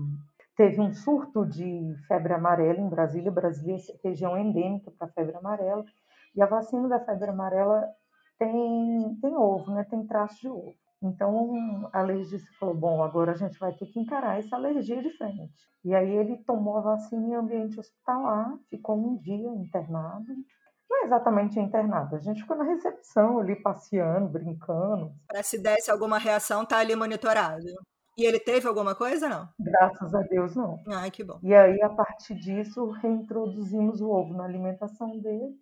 teve 0.57 0.81
um 0.81 0.91
surto 0.91 1.45
de 1.45 1.93
febre 2.07 2.33
amarela 2.33 2.79
em 2.79 2.89
Brasília. 2.89 3.31
Brasília 3.31 3.75
é 3.75 4.07
região 4.07 4.35
endêmica 4.35 4.91
para 4.97 5.07
febre 5.09 5.35
amarela. 5.35 5.85
E 6.35 6.41
a 6.41 6.45
vacina 6.45 6.87
da 6.87 6.99
febre 6.99 7.29
amarela 7.29 7.87
tem, 8.37 9.17
tem 9.21 9.35
ovo, 9.35 9.71
né? 9.71 9.83
Tem 9.89 10.05
traço 10.05 10.39
de 10.39 10.49
ovo. 10.49 10.75
Então, 11.01 11.89
a 11.91 11.99
alergista 11.99 12.49
falou: 12.59 12.75
bom, 12.75 13.03
agora 13.03 13.33
a 13.33 13.35
gente 13.35 13.59
vai 13.59 13.73
ter 13.73 13.85
que 13.87 13.99
encarar 13.99 14.39
essa 14.39 14.55
alergia 14.55 15.01
de 15.01 15.15
frente. 15.17 15.53
E 15.83 15.93
aí 15.93 16.09
ele 16.09 16.37
tomou 16.45 16.77
a 16.77 16.81
vacina 16.81 17.27
em 17.27 17.35
ambiente 17.35 17.79
hospitalar, 17.79 18.57
ficou 18.69 18.95
um 18.95 19.17
dia 19.17 19.49
internado. 19.49 20.33
Não 20.89 21.01
é 21.01 21.05
exatamente 21.05 21.59
internado, 21.59 22.15
a 22.15 22.19
gente 22.19 22.41
ficou 22.41 22.55
na 22.55 22.65
recepção 22.65 23.39
ali 23.39 23.55
passeando, 23.55 24.29
brincando. 24.29 25.11
Para 25.27 25.43
se 25.43 25.61
desse 25.61 25.89
alguma 25.89 26.17
reação, 26.17 26.65
tá 26.65 26.77
ali 26.77 26.95
monitorado. 26.95 27.65
E 28.15 28.25
ele 28.25 28.39
teve 28.39 28.67
alguma 28.67 28.93
coisa, 28.93 29.27
não? 29.27 29.49
Graças 29.59 30.13
a 30.13 30.21
Deus, 30.21 30.55
não. 30.55 30.77
Ai, 30.87 31.09
que 31.09 31.23
bom. 31.23 31.39
E 31.41 31.53
aí, 31.53 31.81
a 31.81 31.89
partir 31.89 32.35
disso, 32.35 32.91
reintroduzimos 32.91 34.01
o 34.01 34.09
ovo 34.09 34.35
na 34.35 34.43
alimentação 34.43 35.19
dele. 35.19 35.55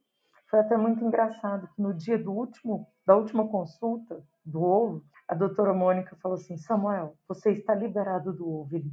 Foi 0.52 0.60
até 0.60 0.76
muito 0.76 1.06
engraçado 1.06 1.70
que 1.74 1.82
no 1.82 1.94
dia 1.94 2.20
do 2.20 2.34
último, 2.34 2.86
da 3.08 3.16
última 3.16 3.48
consulta 3.48 4.22
do 4.46 4.62
ovo, 4.62 5.02
a 5.26 5.34
doutora 5.34 5.74
Mônica 5.74 6.18
falou 6.18 6.36
assim: 6.36 6.58
Samuel, 6.58 7.16
você 7.26 7.54
está 7.54 7.74
liberado 7.74 8.34
do 8.34 8.46
ovo. 8.46 8.76
Ele, 8.76 8.92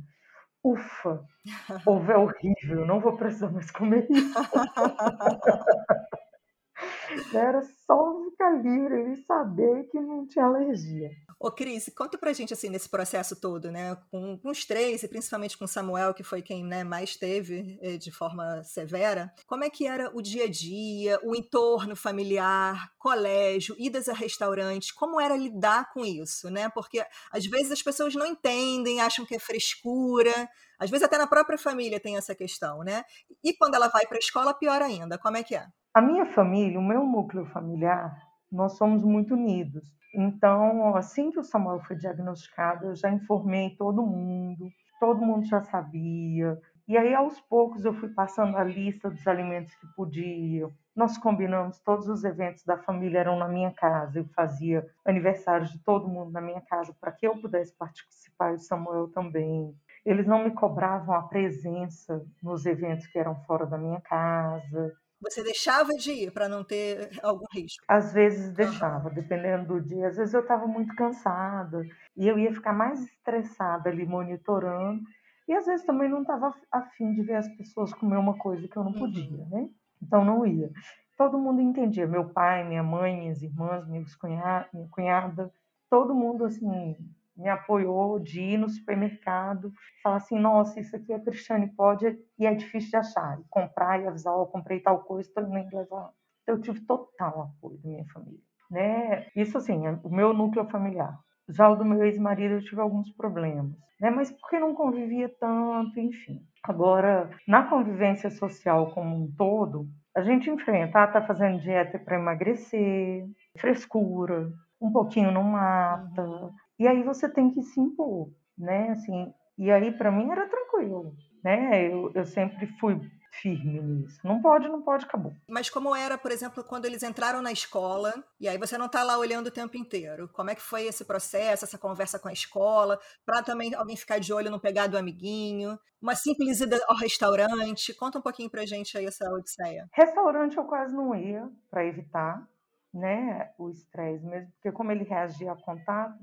ufa, 0.63 1.21
ovo 1.85 2.13
é 2.13 2.17
horrível, 2.17 2.87
não 2.87 3.01
vou 3.01 3.17
precisar 3.17 3.51
mais 3.51 3.73
comer 3.73 4.07
isso. 4.09 4.39
Era 7.35 7.61
só 7.63 8.25
ficar 8.31 8.63
livre 8.63 9.15
e 9.15 9.25
saber 9.25 9.89
que 9.91 9.99
não 9.99 10.29
tinha 10.29 10.45
alergia. 10.45 11.11
Ô, 11.41 11.53
Cris, 11.53 11.89
conta 11.97 12.19
pra 12.19 12.33
gente, 12.33 12.53
assim, 12.53 12.69
nesse 12.69 12.89
processo 12.89 13.41
todo, 13.41 13.71
né? 13.71 13.97
Com, 14.11 14.37
com 14.37 14.51
os 14.51 14.65
três, 14.65 15.05
e 15.05 15.09
principalmente 15.09 15.57
com 15.57 15.69
Samuel, 15.69 16.13
que 16.13 16.25
foi 16.25 16.43
quem 16.43 16.65
né, 16.65 16.83
mais 16.83 17.15
teve 17.17 17.79
eh, 17.81 17.97
de 17.97 18.11
forma 18.11 18.65
severa, 18.65 19.33
como 19.47 19.63
é 19.63 19.71
que 19.71 19.87
era 19.87 20.11
o 20.13 20.21
dia 20.21 20.47
a 20.47 20.51
dia, 20.51 21.21
o 21.23 21.37
entorno 21.37 21.95
familiar, 21.95 22.91
colégio, 22.99 23.77
idas 23.79 24.09
a 24.09 24.15
restaurantes, 24.15 24.91
como 24.91 25.21
era 25.21 25.37
lidar 25.37 25.93
com 25.93 26.05
isso, 26.05 26.51
né? 26.51 26.69
Porque 26.71 27.07
às 27.31 27.47
vezes 27.47 27.71
as 27.71 27.83
pessoas 27.83 28.17
não 28.17 28.27
entendem, 28.27 29.01
acham 29.01 29.25
que 29.25 29.37
é 29.37 29.39
frescura, 29.39 30.33
às 30.77 30.91
vezes 30.91 31.05
até 31.05 31.17
na 31.17 31.27
própria 31.29 31.57
família 31.57 32.01
tem 32.01 32.17
essa 32.17 32.35
questão, 32.35 32.81
né? 32.81 33.05
E 33.45 33.55
quando 33.55 33.77
ela 33.77 33.87
vai 33.87 34.05
para 34.07 34.17
a 34.17 34.19
escola, 34.19 34.53
pior 34.55 34.83
ainda, 34.83 35.17
como 35.17 35.37
é 35.37 35.45
que 35.45 35.55
é? 35.55 35.69
A 35.95 36.03
minha 36.03 36.27
família, 36.27 36.81
o 36.81 36.83
meu 36.83 37.05
núcleo 37.05 37.47
familiar, 37.47 38.13
nós 38.51 38.77
somos 38.77 39.05
muito 39.05 39.35
unidos. 39.35 39.98
Então, 40.15 40.97
assim 40.97 41.31
que 41.31 41.39
o 41.39 41.45
Samuel 41.45 41.81
foi 41.81 41.97
diagnosticado, 41.97 42.87
eu 42.87 42.95
já 42.95 43.11
informei 43.11 43.77
todo 43.77 44.07
mundo, 44.07 44.71
todo 44.99 45.25
mundo 45.25 45.47
já 45.47 45.63
sabia. 45.63 46.59
E 46.89 46.97
aí, 46.97 47.15
aos 47.15 47.39
poucos, 47.43 47.85
eu 47.85 47.93
fui 47.93 48.09
passando 48.09 48.57
a 48.57 48.65
lista 48.65 49.11
dos 49.11 49.27
alimentos 49.27 49.75
que 49.75 49.87
podiam. 49.95 50.73
Nós 50.97 51.19
combinamos, 51.19 51.79
todos 51.81 52.09
os 52.09 52.25
eventos 52.25 52.65
da 52.65 52.79
família 52.79 53.19
eram 53.19 53.39
na 53.39 53.47
minha 53.47 53.71
casa. 53.71 54.21
Eu 54.21 54.25
fazia 54.35 54.87
aniversários 55.05 55.71
de 55.71 55.79
todo 55.81 56.09
mundo 56.09 56.33
na 56.33 56.41
minha 56.41 56.63
casa 56.63 56.95
para 56.99 57.13
que 57.13 57.27
eu 57.27 57.37
pudesse 57.39 57.77
participar 57.77 58.53
e 58.53 58.55
o 58.55 58.59
Samuel 58.59 59.09
também. 59.09 59.75
Eles 60.05 60.27
não 60.27 60.43
me 60.43 60.51
cobravam 60.53 61.15
a 61.15 61.23
presença 61.23 62.25
nos 62.43 62.65
eventos 62.65 63.07
que 63.07 63.19
eram 63.19 63.37
fora 63.43 63.67
da 63.67 63.77
minha 63.77 64.01
casa. 64.01 64.97
Você 65.21 65.43
deixava 65.43 65.93
de 65.95 66.13
ir 66.13 66.33
para 66.33 66.49
não 66.49 66.63
ter 66.63 67.11
algum 67.23 67.47
risco? 67.53 67.85
Às 67.89 68.13
vezes 68.13 68.53
deixava, 68.53 69.09
uhum. 69.09 69.15
dependendo 69.15 69.67
do 69.67 69.81
dia. 69.81 70.09
Às 70.09 70.17
vezes 70.17 70.33
eu 70.33 70.41
estava 70.41 70.67
muito 70.67 70.95
cansada 70.95 71.83
e 72.17 72.29
eu 72.29 72.39
ia 72.39 72.53
ficar 72.53 72.73
mais 72.73 73.03
estressada 73.03 73.91
ali 73.91 74.07
monitorando. 74.07 75.03
E 75.49 75.55
às 75.55 75.67
vezes 75.67 75.85
também 75.85 76.09
não 76.09 76.23
estava 76.23 76.55
afim 76.71 77.15
de 77.15 77.23
ver 77.23 77.37
as 77.37 77.49
pessoas 77.57 77.93
comer 77.95 78.17
uma 78.17 78.37
coisa 78.39 78.69
que 78.69 78.77
eu 78.77 78.85
não 78.85 78.93
podia, 78.93 79.39
uhum. 79.39 79.49
né? 79.51 79.69
Então 80.01 80.25
não 80.25 80.47
ia. 80.47 80.71
Todo 81.17 81.39
mundo 81.39 81.61
entendia, 81.61 82.07
meu 82.07 82.29
pai, 82.29 82.63
minha 82.63 82.83
mãe, 82.83 83.19
minhas 83.19 83.43
irmãs, 83.43 83.89
meus 83.89 84.15
cunhada, 84.15 84.69
minha 84.73 84.89
cunhada, 84.89 85.53
todo 85.91 86.15
mundo 86.15 86.45
assim 86.45 86.97
me 87.39 87.49
apoiou 87.49 88.19
de 88.19 88.41
ir 88.41 88.59
no 88.59 88.69
supermercado, 88.69 89.73
falar 90.03 90.17
assim, 90.17 90.39
nossa, 90.39 90.81
isso 90.81 90.95
aqui 90.97 91.13
a 91.13 91.21
Cristiane 91.21 91.73
pode 91.75 92.19
e 92.39 92.47
é 92.47 92.55
difícil 92.55 92.91
de 92.91 92.97
achar, 92.97 93.39
e 93.41 93.45
comprar 93.49 94.01
e 94.01 94.07
avisar, 94.09 94.37
oh, 94.37 94.47
comprei 94.47 94.81
tal 94.81 95.05
coisa, 95.05 95.29
estou 95.29 95.45
indo 95.45 95.77
levar. 95.77 96.11
Então, 96.43 96.57
eu 96.57 96.61
tive 96.61 96.81
total 96.81 97.43
apoio 97.43 97.79
da 97.79 97.89
minha 97.89 98.07
família, 98.13 98.41
né? 98.71 99.27
Isso 99.37 99.57
assim, 99.57 99.87
é 99.87 99.99
o 100.03 100.11
meu 100.11 100.33
núcleo 100.33 100.69
familiar. 100.69 101.17
Já 101.49 101.69
o 101.69 101.77
do 101.77 101.85
meu 101.85 102.05
ex-marido 102.05 102.55
eu 102.55 102.65
tive 102.65 102.81
alguns 102.81 103.11
problemas, 103.13 103.73
né? 104.01 104.11
Mas 104.11 104.31
porque 104.33 104.59
não 104.59 104.75
convivia 104.75 105.29
tanto, 105.41 105.99
enfim. 106.01 106.43
Agora, 106.63 107.31
na 107.47 107.63
convivência 107.69 108.31
social 108.31 108.93
como 108.93 109.17
um 109.17 109.33
todo, 109.37 109.87
a 110.15 110.23
gente 110.23 110.51
enfrenta, 110.51 111.03
ah, 111.03 111.07
tá 111.07 111.23
fazendo 111.23 111.61
dieta 111.61 111.99
para 111.99 112.19
emagrecer, 112.19 113.25
frescura, 113.57 114.51
um 114.81 114.91
pouquinho 114.91 115.31
não 115.31 115.43
mata, 115.43 116.23
uhum. 116.23 116.51
E 116.79 116.87
aí 116.87 117.03
você 117.03 117.29
tem 117.29 117.51
que 117.51 117.63
se 117.63 117.81
impor, 117.81 118.31
né? 118.57 118.91
Assim, 118.91 119.33
e 119.59 119.71
aí 119.71 119.91
para 119.91 120.13
mim 120.13 120.31
era 120.31 120.49
tranquilo, 120.49 121.15
né? 121.43 121.87
Eu, 121.87 122.13
eu 122.15 122.25
sempre 122.25 122.67
fui 122.79 123.01
firme 123.41 123.81
nisso. 123.81 124.21
Não 124.25 124.41
pode, 124.41 124.69
não 124.69 124.83
pode, 124.83 125.05
acabou. 125.05 125.33
Mas 125.49 125.69
como 125.71 125.95
era, 125.95 126.17
por 126.17 126.31
exemplo, 126.31 126.65
quando 126.65 126.87
eles 126.87 127.03
entraram 127.03 127.43
na 127.43 127.53
escola, 127.53 128.13
e 128.41 128.49
aí 128.49 128.59
você 128.59 128.77
não 128.79 128.87
está 128.87 129.03
lá 129.03 129.19
olhando 129.19 129.49
o 129.49 129.53
tempo 129.53 129.77
inteiro? 129.77 130.29
Como 130.33 130.51
é 130.51 130.55
que 130.55 130.63
foi 130.63 130.87
esse 130.87 131.05
processo, 131.05 131.65
essa 131.65 131.79
conversa 131.79 132.19
com 132.19 132.29
a 132.29 132.33
escola, 132.33 132.99
para 133.25 133.43
também 133.43 133.75
alguém 133.75 133.97
ficar 133.97 134.19
de 134.19 134.33
olho 134.33 134.51
no 134.51 134.61
pegado 134.61 134.93
do 134.93 134.99
amiguinho? 134.99 135.79
Uma 136.01 136.15
simples 136.15 136.61
ida 136.61 136.81
ao 136.89 136.97
restaurante? 136.97 137.95
Conta 137.95 138.19
um 138.19 138.23
pouquinho 138.23 138.51
pra 138.51 138.67
gente 138.67 138.97
aí 138.97 139.07
essa 139.07 139.29
odisseia. 139.31 139.89
Restaurante 139.93 140.57
eu 140.57 140.65
quase 140.65 140.95
não 140.95 141.15
ia, 141.15 141.49
para 141.71 141.85
evitar, 141.85 142.49
né, 142.93 143.53
o 143.59 143.69
estresse 143.71 144.25
mesmo, 144.25 144.51
porque 144.53 144.73
como 144.73 144.91
ele 144.91 145.05
reagia 145.05 145.53
a 145.53 145.57
contato, 145.57 146.19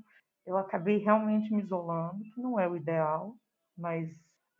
eu 0.45 0.57
acabei 0.57 0.97
realmente 0.97 1.53
me 1.53 1.61
isolando, 1.61 2.23
que 2.23 2.39
não 2.39 2.59
é 2.59 2.67
o 2.67 2.77
ideal, 2.77 3.35
mas 3.77 4.09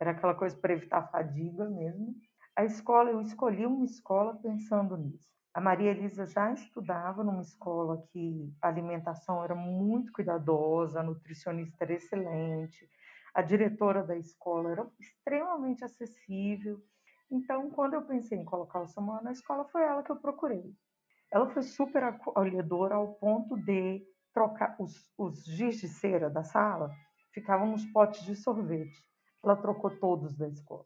era 0.00 0.10
aquela 0.10 0.34
coisa 0.34 0.56
para 0.56 0.72
evitar 0.72 1.10
fadiga 1.10 1.68
mesmo. 1.68 2.14
A 2.56 2.64
escola, 2.64 3.10
eu 3.10 3.20
escolhi 3.20 3.66
uma 3.66 3.84
escola 3.84 4.34
pensando 4.36 4.96
nisso. 4.96 5.34
A 5.54 5.60
Maria 5.60 5.90
Elisa 5.90 6.26
já 6.26 6.52
estudava 6.52 7.24
numa 7.24 7.40
escola 7.40 8.02
que 8.12 8.52
a 8.60 8.68
alimentação 8.68 9.42
era 9.42 9.54
muito 9.54 10.12
cuidadosa, 10.12 11.00
a 11.00 11.02
nutricionista 11.02 11.84
era 11.84 11.94
excelente, 11.94 12.86
a 13.34 13.40
diretora 13.40 14.02
da 14.02 14.16
escola 14.16 14.72
era 14.72 14.86
extremamente 15.00 15.84
acessível. 15.84 16.82
Então, 17.30 17.70
quando 17.70 17.94
eu 17.94 18.02
pensei 18.02 18.38
em 18.38 18.44
colocar 18.44 18.80
o 18.80 18.86
Samuel 18.86 19.22
na 19.22 19.32
escola, 19.32 19.64
foi 19.66 19.82
ela 19.82 20.02
que 20.02 20.12
eu 20.12 20.16
procurei. 20.16 20.74
Ela 21.32 21.48
foi 21.50 21.62
super 21.62 22.02
acolhedora 22.04 22.94
ao 22.94 23.14
ponto 23.14 23.56
de 23.56 24.02
trocar 24.36 24.76
os, 24.78 25.10
os 25.16 25.42
giz 25.46 25.80
de 25.80 25.88
cera 25.88 26.28
da 26.28 26.44
sala 26.44 26.94
ficavam 27.32 27.68
nos 27.68 27.86
potes 27.86 28.22
de 28.22 28.36
sorvete. 28.36 29.02
Ela 29.42 29.56
trocou 29.56 29.90
todos 29.98 30.36
da 30.36 30.46
escola. 30.46 30.84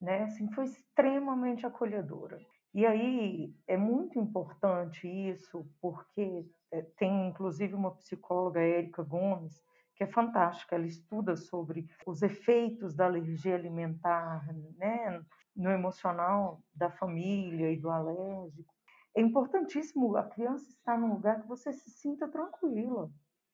Né? 0.00 0.22
Assim, 0.22 0.50
foi 0.52 0.64
extremamente 0.64 1.66
acolhedora. 1.66 2.40
E 2.72 2.86
aí 2.86 3.54
é 3.66 3.76
muito 3.76 4.18
importante 4.18 5.06
isso, 5.06 5.70
porque 5.78 6.48
é, 6.72 6.80
tem 6.96 7.28
inclusive 7.28 7.74
uma 7.74 7.94
psicóloga, 7.96 8.60
Érica 8.60 9.02
Gomes, 9.02 9.62
que 9.94 10.02
é 10.02 10.06
fantástica. 10.06 10.74
Ela 10.74 10.86
estuda 10.86 11.36
sobre 11.36 11.86
os 12.06 12.22
efeitos 12.22 12.94
da 12.94 13.04
alergia 13.04 13.56
alimentar 13.56 14.46
né, 14.78 15.22
no 15.54 15.68
emocional 15.68 16.62
da 16.74 16.90
família 16.90 17.70
e 17.70 17.76
do 17.76 17.90
alérgico 17.90 18.79
é 19.14 19.20
importantíssimo 19.20 20.16
a 20.16 20.22
criança 20.22 20.68
estar 20.70 20.98
num 20.98 21.14
lugar 21.14 21.42
que 21.42 21.48
você 21.48 21.72
se 21.72 21.90
sinta 21.90 22.28
tranquila. 22.28 23.10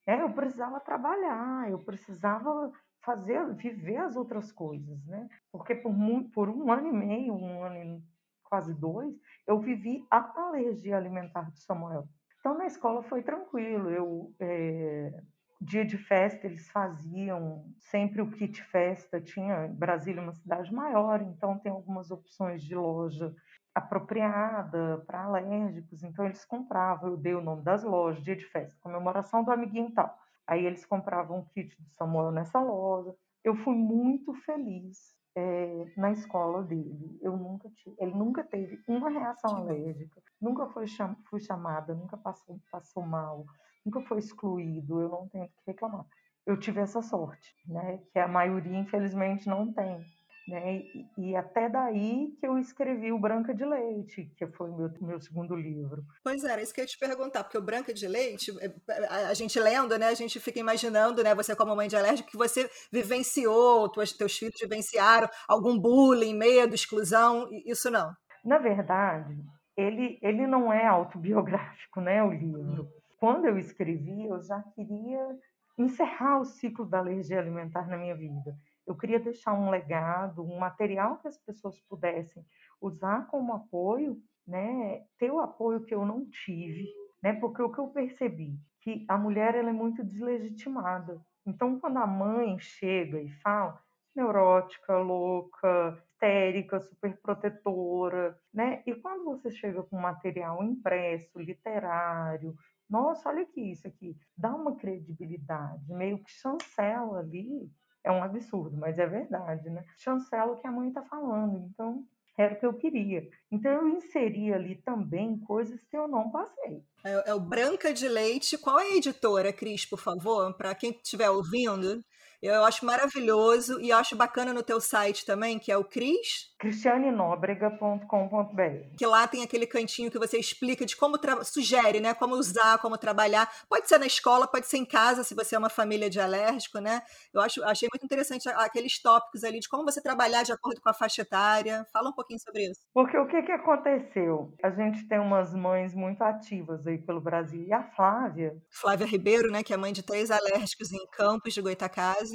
É, 0.06 0.22
eu 0.22 0.32
precisava 0.32 0.78
trabalhar, 0.80 1.70
eu 1.70 1.78
precisava 1.78 2.70
fazer, 3.02 3.54
viver 3.54 3.96
as 3.98 4.16
outras 4.16 4.52
coisas, 4.52 5.04
né? 5.06 5.28
Porque 5.50 5.74
por, 5.74 5.94
por 6.32 6.48
um 6.48 6.70
ano 6.70 6.88
e 6.88 6.92
meio, 6.92 7.34
um 7.34 7.62
ano 7.62 7.76
e 7.76 8.02
quase 8.44 8.74
dois, 8.74 9.14
eu 9.46 9.58
vivi 9.58 10.04
a 10.10 10.32
alergia 10.40 10.96
alimentar 10.96 11.50
do 11.50 11.58
Samuel. 11.58 12.08
Então, 12.38 12.56
na 12.56 12.66
escola 12.66 13.02
foi 13.02 13.22
tranquilo. 13.22 13.90
Eu, 13.90 14.34
é, 14.38 15.20
dia 15.60 15.84
de 15.84 15.98
festa, 15.98 16.46
eles 16.46 16.68
faziam 16.70 17.64
sempre 17.78 18.22
o 18.22 18.30
kit 18.30 18.62
festa. 18.62 19.20
Tinha 19.20 19.66
Brasília, 19.68 20.22
uma 20.22 20.32
cidade 20.32 20.72
maior, 20.72 21.20
então 21.22 21.58
tem 21.58 21.72
algumas 21.72 22.10
opções 22.10 22.62
de 22.62 22.74
loja 22.74 23.34
apropriada 23.76 25.04
para 25.06 25.24
alérgicos. 25.24 26.02
Então, 26.02 26.24
eles 26.24 26.44
compravam. 26.46 27.10
Eu 27.10 27.16
dei 27.18 27.34
o 27.34 27.42
nome 27.42 27.62
das 27.62 27.84
lojas, 27.84 28.24
dia 28.24 28.34
de 28.34 28.46
festa, 28.46 28.74
comemoração 28.80 29.44
do 29.44 29.50
amiguinho 29.50 29.90
e 29.90 29.92
tal. 29.92 30.18
Aí 30.46 30.64
eles 30.64 30.86
compravam 30.86 31.40
o 31.40 31.46
kit 31.50 31.76
do 31.82 31.90
Samuel 31.90 32.32
nessa 32.32 32.58
loja. 32.58 33.14
Eu 33.44 33.54
fui 33.56 33.74
muito 33.74 34.32
feliz 34.32 35.14
é, 35.36 35.92
na 35.94 36.10
escola 36.10 36.62
dele. 36.62 37.18
Eu 37.20 37.36
nunca 37.36 37.68
tive, 37.68 37.94
ele 37.98 38.14
nunca 38.14 38.42
teve 38.42 38.80
uma 38.88 39.10
reação 39.10 39.56
alérgica, 39.56 40.22
nunca 40.40 40.66
foi 40.68 40.86
cham, 40.86 41.14
fui 41.28 41.40
chamada, 41.40 41.94
nunca 41.94 42.16
passou, 42.16 42.58
passou 42.70 43.04
mal, 43.04 43.44
nunca 43.84 44.00
foi 44.02 44.18
excluído. 44.18 45.02
Eu 45.02 45.10
não 45.10 45.28
tenho 45.28 45.48
que 45.48 45.62
reclamar. 45.66 46.06
Eu 46.46 46.58
tive 46.58 46.80
essa 46.80 47.02
sorte, 47.02 47.54
né? 47.66 47.98
Que 48.10 48.18
a 48.20 48.28
maioria, 48.28 48.78
infelizmente, 48.78 49.46
não 49.46 49.70
tem. 49.70 50.00
Né? 50.46 50.76
E, 50.76 51.06
e, 51.18 51.36
até 51.36 51.68
daí 51.68 52.28
que 52.38 52.46
eu 52.46 52.56
escrevi 52.56 53.10
o 53.10 53.18
Branca 53.18 53.52
de 53.52 53.64
Leite, 53.64 54.32
que 54.36 54.46
foi 54.46 54.70
o 54.70 54.76
meu, 54.76 54.90
meu 55.00 55.20
segundo 55.20 55.56
livro. 55.56 56.04
Pois 56.22 56.44
era, 56.44 56.62
isso 56.62 56.72
que 56.72 56.80
eu 56.80 56.84
ia 56.84 56.88
te 56.88 56.98
perguntar, 56.98 57.42
porque 57.42 57.58
o 57.58 57.62
Branca 57.62 57.92
de 57.92 58.06
Leite, 58.06 58.52
é, 58.60 58.72
a, 59.08 59.30
a, 59.30 59.34
gente 59.34 59.58
lendo, 59.58 59.98
né, 59.98 60.06
a 60.06 60.14
gente 60.14 60.38
fica 60.38 60.60
imaginando, 60.60 61.24
né, 61.24 61.34
você 61.34 61.56
como 61.56 61.74
mãe 61.74 61.88
de 61.88 61.96
alérgico, 61.96 62.30
que 62.30 62.36
você 62.36 62.70
vivenciou, 62.92 63.90
tuas, 63.90 64.12
teus 64.12 64.38
filhos 64.38 64.54
vivenciaram 64.60 65.28
algum 65.48 65.76
bullying, 65.76 66.34
medo, 66.34 66.76
exclusão, 66.76 67.48
isso 67.64 67.90
não. 67.90 68.12
Na 68.44 68.58
verdade, 68.58 69.36
ele, 69.76 70.16
ele 70.22 70.46
não 70.46 70.72
é 70.72 70.86
autobiográfico, 70.86 72.00
né, 72.00 72.22
o 72.22 72.30
livro. 72.30 72.88
Quando 73.18 73.46
eu 73.46 73.58
escrevi, 73.58 74.26
eu 74.28 74.40
já 74.42 74.62
queria 74.76 75.36
encerrar 75.78 76.40
o 76.40 76.44
ciclo 76.44 76.86
da 76.86 76.98
alergia 76.98 77.38
alimentar 77.38 77.88
na 77.88 77.96
minha 77.96 78.14
vida 78.14 78.56
eu 78.86 78.96
queria 78.96 79.18
deixar 79.18 79.52
um 79.52 79.68
legado, 79.68 80.42
um 80.42 80.58
material 80.58 81.18
que 81.18 81.26
as 81.26 81.36
pessoas 81.36 81.78
pudessem 81.80 82.46
usar 82.80 83.26
como 83.26 83.52
apoio, 83.52 84.22
né? 84.46 85.04
Ter 85.18 85.30
o 85.30 85.40
apoio 85.40 85.84
que 85.84 85.94
eu 85.94 86.06
não 86.06 86.24
tive, 86.26 86.88
né? 87.22 87.32
Porque 87.32 87.60
o 87.60 87.72
que 87.72 87.78
eu 87.78 87.88
percebi 87.88 88.56
que 88.80 89.04
a 89.08 89.18
mulher 89.18 89.56
ela 89.56 89.70
é 89.70 89.72
muito 89.72 90.04
deslegitimada. 90.04 91.20
Então, 91.44 91.80
quando 91.80 91.96
a 91.96 92.06
mãe 92.06 92.56
chega 92.60 93.20
e 93.20 93.28
fala 93.40 93.80
neurótica, 94.14 94.96
louca, 94.96 96.02
histérica, 96.16 96.80
super 96.80 97.20
protetora, 97.20 98.38
né? 98.54 98.82
E 98.86 98.94
quando 98.94 99.24
você 99.24 99.50
chega 99.50 99.82
com 99.82 99.96
material 99.98 100.62
impresso, 100.62 101.38
literário, 101.38 102.54
nossa, 102.88 103.28
olha 103.28 103.42
aqui 103.42 103.72
isso 103.72 103.86
aqui, 103.86 104.16
dá 104.36 104.54
uma 104.54 104.76
credibilidade, 104.76 105.92
meio 105.92 106.22
que 106.22 106.30
chancela 106.30 107.20
ali 107.20 107.70
é 108.04 108.10
um 108.12 108.22
absurdo, 108.22 108.76
mas 108.76 108.98
é 108.98 109.06
verdade, 109.06 109.68
né? 109.68 109.84
Chancela 109.96 110.52
o 110.52 110.56
que 110.56 110.66
a 110.66 110.70
mãe 110.70 110.88
está 110.88 111.02
falando, 111.02 111.68
então 111.68 112.06
era 112.38 112.54
o 112.54 112.58
que 112.58 112.66
eu 112.66 112.74
queria. 112.74 113.28
Então 113.50 113.72
eu 113.72 113.88
inseri 113.88 114.52
ali 114.52 114.76
também 114.76 115.38
coisas 115.40 115.82
que 115.84 115.96
eu 115.96 116.06
não 116.06 116.30
passei. 116.30 116.84
É, 117.04 117.30
é 117.30 117.34
o 117.34 117.40
Branca 117.40 117.92
de 117.92 118.06
Leite. 118.08 118.58
Qual 118.58 118.78
é 118.78 118.92
a 118.92 118.96
editora, 118.96 119.52
Cris, 119.52 119.86
por 119.86 119.98
favor? 119.98 120.54
Para 120.54 120.74
quem 120.74 120.90
estiver 120.90 121.30
ouvindo, 121.30 122.04
eu 122.42 122.64
acho 122.64 122.84
maravilhoso 122.84 123.80
e 123.80 123.92
acho 123.92 124.16
bacana 124.16 124.52
no 124.52 124.62
teu 124.62 124.80
site 124.80 125.24
também, 125.24 125.58
que 125.58 125.72
é 125.72 125.76
o 125.76 125.84
Cris. 125.84 126.54
cristianenobrega.com.br. 126.58 128.96
Que 128.96 129.06
lá 129.06 129.26
tem 129.26 129.42
aquele 129.42 129.66
cantinho 129.66 130.10
que 130.10 130.18
você 130.18 130.38
explica 130.38 130.84
de 130.84 130.96
como 130.96 131.16
sugere, 131.44 132.00
né? 132.00 132.14
Como 132.14 132.34
usar, 132.34 132.78
como 132.78 132.98
trabalhar. 132.98 133.50
Pode 133.68 133.88
ser 133.88 133.98
na 133.98 134.06
escola, 134.06 134.46
pode 134.46 134.66
ser 134.66 134.78
em 134.78 134.84
casa, 134.84 135.24
se 135.24 135.34
você 135.34 135.56
é 135.56 135.58
uma 135.58 135.70
família 135.70 136.10
de 136.10 136.20
alérgico, 136.20 136.78
né? 136.78 137.02
Eu 137.32 137.40
acho, 137.40 137.64
achei 137.64 137.88
muito 137.92 138.04
interessante 138.04 138.48
aqueles 138.48 139.00
tópicos 139.00 139.44
ali 139.44 139.58
de 139.58 139.68
como 139.68 139.84
você 139.84 140.02
trabalhar 140.02 140.42
de 140.42 140.52
acordo 140.52 140.80
com 140.80 140.90
a 140.90 140.94
faixa 140.94 141.22
etária. 141.22 141.86
Fala 141.92 142.10
um 142.10 142.14
pouquinho 142.14 142.40
sobre 142.40 142.70
isso. 142.70 142.80
Porque 142.92 143.16
o 143.16 143.26
que, 143.26 143.42
que 143.42 143.52
aconteceu? 143.52 144.52
A 144.62 144.70
gente 144.70 145.06
tem 145.08 145.18
umas 145.18 145.54
mães 145.54 145.94
muito 145.94 146.22
ativas 146.22 146.86
aí 146.86 146.98
pelo 146.98 147.20
Brasil. 147.20 147.64
E 147.66 147.72
a 147.72 147.82
Flávia. 147.94 148.54
Flávia 148.70 149.06
Ribeiro, 149.06 149.50
né? 149.50 149.62
Que 149.62 149.72
é 149.72 149.76
mãe 149.76 149.92
de 149.92 150.02
três 150.02 150.30
alérgicos 150.30 150.92
em 150.92 151.06
Campos 151.08 151.54
de 151.54 151.62
Goitacazes 151.62 152.25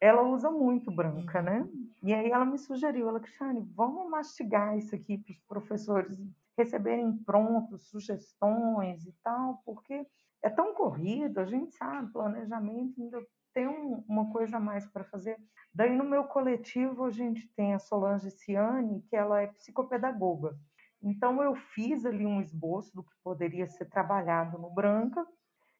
ela 0.00 0.22
usa 0.22 0.50
muito 0.50 0.90
branca, 0.90 1.42
né? 1.42 1.68
E 2.02 2.12
aí 2.12 2.30
ela 2.30 2.44
me 2.44 2.58
sugeriu, 2.58 3.08
ela, 3.08 3.20
Cristiane, 3.20 3.60
vamos 3.74 4.08
mastigar 4.10 4.76
isso 4.76 4.94
aqui 4.94 5.18
para 5.18 5.32
os 5.32 5.40
professores 5.40 6.18
receberem 6.56 7.16
prontos 7.18 7.88
sugestões 7.88 9.06
e 9.06 9.12
tal, 9.22 9.62
porque 9.64 10.06
é 10.42 10.50
tão 10.50 10.74
corrido, 10.74 11.38
a 11.38 11.44
gente 11.44 11.74
sabe, 11.74 12.12
planejamento 12.12 13.00
ainda 13.00 13.24
tem 13.52 13.66
um, 13.66 14.04
uma 14.08 14.30
coisa 14.30 14.58
a 14.58 14.60
mais 14.60 14.86
para 14.86 15.04
fazer. 15.04 15.36
Daí 15.74 15.96
no 15.96 16.04
meu 16.04 16.24
coletivo 16.24 17.04
a 17.04 17.10
gente 17.10 17.48
tem 17.54 17.74
a 17.74 17.78
Solange 17.78 18.30
Ciani, 18.30 19.02
que 19.02 19.16
ela 19.16 19.40
é 19.40 19.48
psicopedagoga. 19.48 20.56
Então 21.02 21.42
eu 21.42 21.54
fiz 21.54 22.04
ali 22.04 22.26
um 22.26 22.40
esboço 22.40 22.94
do 22.94 23.02
que 23.02 23.14
poderia 23.22 23.66
ser 23.66 23.86
trabalhado 23.86 24.58
no 24.58 24.70
Branca 24.70 25.26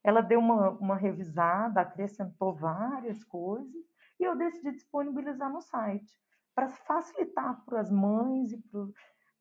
ela 0.02 0.20
deu 0.20 0.38
uma, 0.38 0.70
uma 0.70 0.96
revisada, 0.96 1.80
acrescentou 1.80 2.54
várias 2.54 3.22
coisas 3.24 3.84
e 4.18 4.24
eu 4.24 4.36
decidi 4.36 4.72
disponibilizar 4.72 5.50
no 5.52 5.60
site 5.60 6.12
para 6.54 6.68
facilitar 6.68 7.64
para 7.64 7.80
as 7.80 7.90
mães 7.90 8.52
e 8.52 8.58
para 8.58 8.80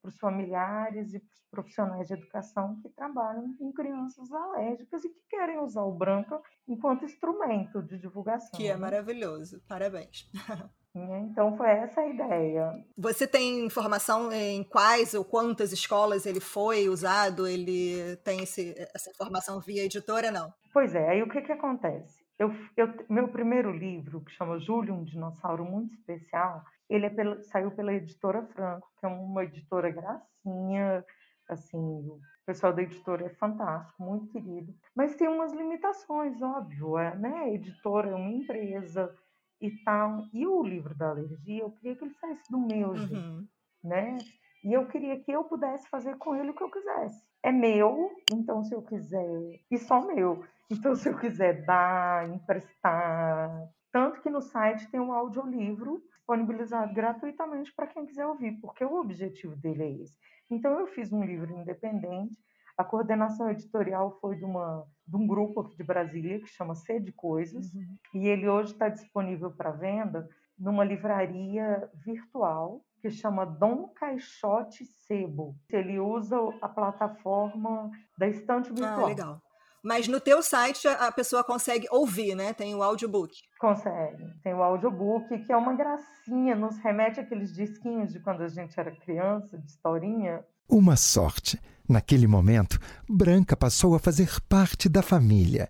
os 0.04 0.18
familiares 0.20 1.14
e 1.14 1.20
para 1.20 1.34
os 1.34 1.46
profissionais 1.52 2.08
de 2.08 2.14
educação 2.14 2.80
que 2.82 2.90
trabalham 2.90 3.54
com 3.58 3.74
crianças 3.74 4.32
alérgicas 4.32 5.04
e 5.04 5.10
que 5.10 5.22
querem 5.30 5.60
usar 5.60 5.84
o 5.84 5.92
branco 5.92 6.42
enquanto 6.68 7.06
instrumento 7.06 7.82
de 7.82 7.98
divulgação. 7.98 8.58
Que 8.58 8.68
é 8.68 8.74
né? 8.74 8.80
maravilhoso. 8.80 9.62
Parabéns. 9.68 10.30
Né? 10.94 11.28
Então 11.32 11.56
foi 11.56 11.70
essa 11.70 12.02
a 12.02 12.08
ideia. 12.08 12.84
Você 12.98 13.28
tem 13.28 13.66
informação 13.66 14.32
em 14.32 14.64
quais 14.64 15.14
ou 15.14 15.24
quantas 15.24 15.72
escolas 15.72 16.26
ele 16.26 16.40
foi 16.40 16.90
usado? 16.90 17.48
Ele 17.48 18.16
tem 18.18 18.42
esse, 18.42 18.74
essa 18.96 19.12
informação 19.12 19.60
via 19.60 19.86
editora, 19.86 20.32
não? 20.32 20.52
Pois 20.74 20.96
é, 20.96 21.10
aí 21.10 21.22
o 21.22 21.30
que, 21.30 21.42
que 21.42 21.52
acontece? 21.52 22.20
Eu, 22.40 22.54
eu, 22.78 22.88
meu 23.10 23.28
primeiro 23.28 23.72
livro, 23.72 24.22
que 24.22 24.32
chama 24.32 24.60
Júlio, 24.60 24.94
um 24.94 25.04
dinossauro 25.04 25.66
muito 25.66 25.94
especial, 25.94 26.64
ele 26.90 27.06
é 27.06 27.10
pela, 27.10 27.44
saiu 27.44 27.70
pela 27.72 27.94
editora 27.94 28.44
Franco, 28.54 28.88
que 28.98 29.06
é 29.06 29.10
uma 29.10 29.44
editora 29.44 29.92
gracinha, 29.92 31.06
assim, 31.50 31.78
o 31.78 32.20
pessoal 32.46 32.72
da 32.74 32.82
editora 32.82 33.26
é 33.26 33.30
fantástico, 33.30 34.02
muito 34.02 34.32
querido, 34.32 34.74
mas 34.96 35.16
tem 35.16 35.28
umas 35.28 35.52
limitações, 35.52 36.42
óbvio, 36.42 36.98
é, 36.98 37.16
né? 37.16 37.42
A 37.44 37.50
editora 37.50 38.10
é 38.10 38.16
uma 38.16 38.32
empresa, 38.32 39.14
e 39.62 39.72
tal. 39.84 40.26
E 40.34 40.46
o 40.46 40.64
livro 40.64 40.96
da 40.96 41.10
alergia, 41.10 41.64
eu 41.64 41.72
queria 41.72 41.96
que 41.96 42.04
ele 42.04 42.14
saísse 42.14 42.52
do 42.52 42.60
meu 42.60 42.96
jeito, 42.96 43.16
uhum. 43.16 43.48
né? 43.84 44.18
E 44.64 44.74
eu 44.74 44.88
queria 44.88 45.20
que 45.20 45.32
eu 45.32 45.44
pudesse 45.44 45.88
fazer 45.90 46.18
com 46.18 46.36
ele 46.36 46.50
o 46.50 46.54
que 46.54 46.64
eu 46.64 46.72
quisesse. 46.72 47.26
É 47.42 47.52
meu, 47.52 48.12
então 48.32 48.64
se 48.64 48.76
eu 48.76 48.82
quiser, 48.82 49.60
e 49.72 49.78
só 49.78 50.06
meu. 50.06 50.44
Então 50.72 50.94
se 50.94 51.10
eu 51.10 51.18
quiser 51.18 51.66
dar, 51.66 52.30
emprestar, 52.30 53.50
tanto 53.92 54.22
que 54.22 54.30
no 54.30 54.40
site 54.40 54.88
tem 54.92 55.00
um 55.00 55.12
audiolivro 55.12 56.00
disponibilizado 56.12 56.94
gratuitamente 56.94 57.74
para 57.74 57.88
quem 57.88 58.06
quiser 58.06 58.28
ouvir, 58.28 58.52
porque 58.62 58.86
o 58.86 59.00
objetivo 59.00 59.56
dele 59.56 59.82
é 59.82 59.92
esse. 60.04 60.16
Então 60.48 60.80
eu 60.80 60.86
fiz 60.86 61.12
um 61.12 61.24
livro 61.24 61.52
independente 61.52 62.38
a 62.80 62.84
coordenação 62.86 63.50
editorial 63.52 64.18
foi 64.22 64.38
de, 64.38 64.46
uma, 64.46 64.88
de 65.06 65.18
um 65.18 65.28
grupo 65.28 65.60
aqui 65.60 65.76
de 65.76 65.84
Brasília 65.84 66.40
que 66.40 66.48
chama 66.48 66.76
Sede 66.76 67.12
Coisas, 67.12 67.74
uhum. 67.74 67.98
e 68.14 68.26
ele 68.30 68.48
hoje 68.48 68.72
está 68.72 68.88
disponível 68.88 69.52
para 69.52 69.72
venda 69.72 70.30
numa 70.58 70.86
livraria 70.86 71.90
virtual 71.94 72.82
que 73.02 73.10
chama 73.10 73.46
Dom 73.46 73.90
Caixote 73.90 74.86
Sebo. 74.86 75.58
Ele 75.70 76.00
usa 76.00 76.38
a 76.62 76.70
plataforma 76.70 77.92
da 78.18 78.30
estante 78.30 78.70
ah, 78.70 78.74
virtual. 78.74 79.04
Ah, 79.04 79.08
legal. 79.08 79.42
Mas 79.84 80.08
no 80.08 80.20
teu 80.20 80.42
site 80.44 80.88
a 80.88 81.12
pessoa 81.12 81.44
consegue 81.44 81.88
ouvir, 81.92 82.36
né? 82.36 82.54
Tem 82.54 82.76
o 82.76 82.84
audiobook. 82.84 83.34
Consegue. 83.60 84.26
Tem 84.44 84.54
o 84.54 84.62
audiobook, 84.62 85.38
que 85.46 85.52
é 85.52 85.58
uma 85.58 85.74
gracinha, 85.74 86.56
nos 86.56 86.78
remete 86.80 87.20
àqueles 87.20 87.54
disquinhos 87.54 88.12
de 88.12 88.20
quando 88.20 88.44
a 88.44 88.48
gente 88.48 88.80
era 88.80 88.92
criança, 88.92 89.58
de 89.58 89.66
historinha. 89.66 90.44
Uma 90.68 90.96
sorte 90.96 91.60
Naquele 91.90 92.28
momento, 92.28 92.80
Branca 93.10 93.58
passou 93.58 93.96
a 93.96 94.00
fazer 94.00 94.40
parte 94.48 94.88
da 94.88 95.02
família. 95.02 95.68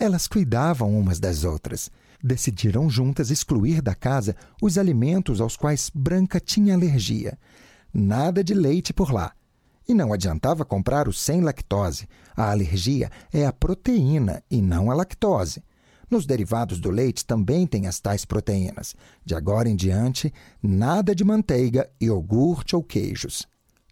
Elas 0.00 0.26
cuidavam 0.26 0.98
umas 0.98 1.20
das 1.20 1.44
outras. 1.44 1.88
Decidiram 2.20 2.90
juntas 2.90 3.30
excluir 3.30 3.80
da 3.80 3.94
casa 3.94 4.34
os 4.60 4.76
alimentos 4.76 5.40
aos 5.40 5.56
quais 5.56 5.88
Branca 5.94 6.40
tinha 6.40 6.74
alergia. 6.74 7.38
Nada 7.94 8.42
de 8.42 8.52
leite 8.52 8.92
por 8.92 9.12
lá. 9.12 9.32
E 9.88 9.94
não 9.94 10.12
adiantava 10.12 10.64
comprar 10.64 11.08
o 11.08 11.12
sem 11.12 11.40
lactose. 11.40 12.08
A 12.36 12.50
alergia 12.50 13.10
é 13.32 13.46
a 13.46 13.52
proteína 13.52 14.42
e 14.50 14.62
não 14.62 14.90
a 14.90 14.94
lactose. 14.94 15.62
Nos 16.10 16.26
derivados 16.26 16.80
do 16.80 16.90
leite 16.90 17.24
também 17.24 17.66
tem 17.66 17.86
as 17.86 18.00
tais 18.00 18.24
proteínas. 18.24 18.96
De 19.24 19.34
agora 19.34 19.68
em 19.68 19.76
diante, 19.76 20.32
nada 20.60 21.14
de 21.14 21.24
manteiga, 21.24 21.88
iogurte 22.00 22.74
ou 22.74 22.82
queijos. 22.82 23.46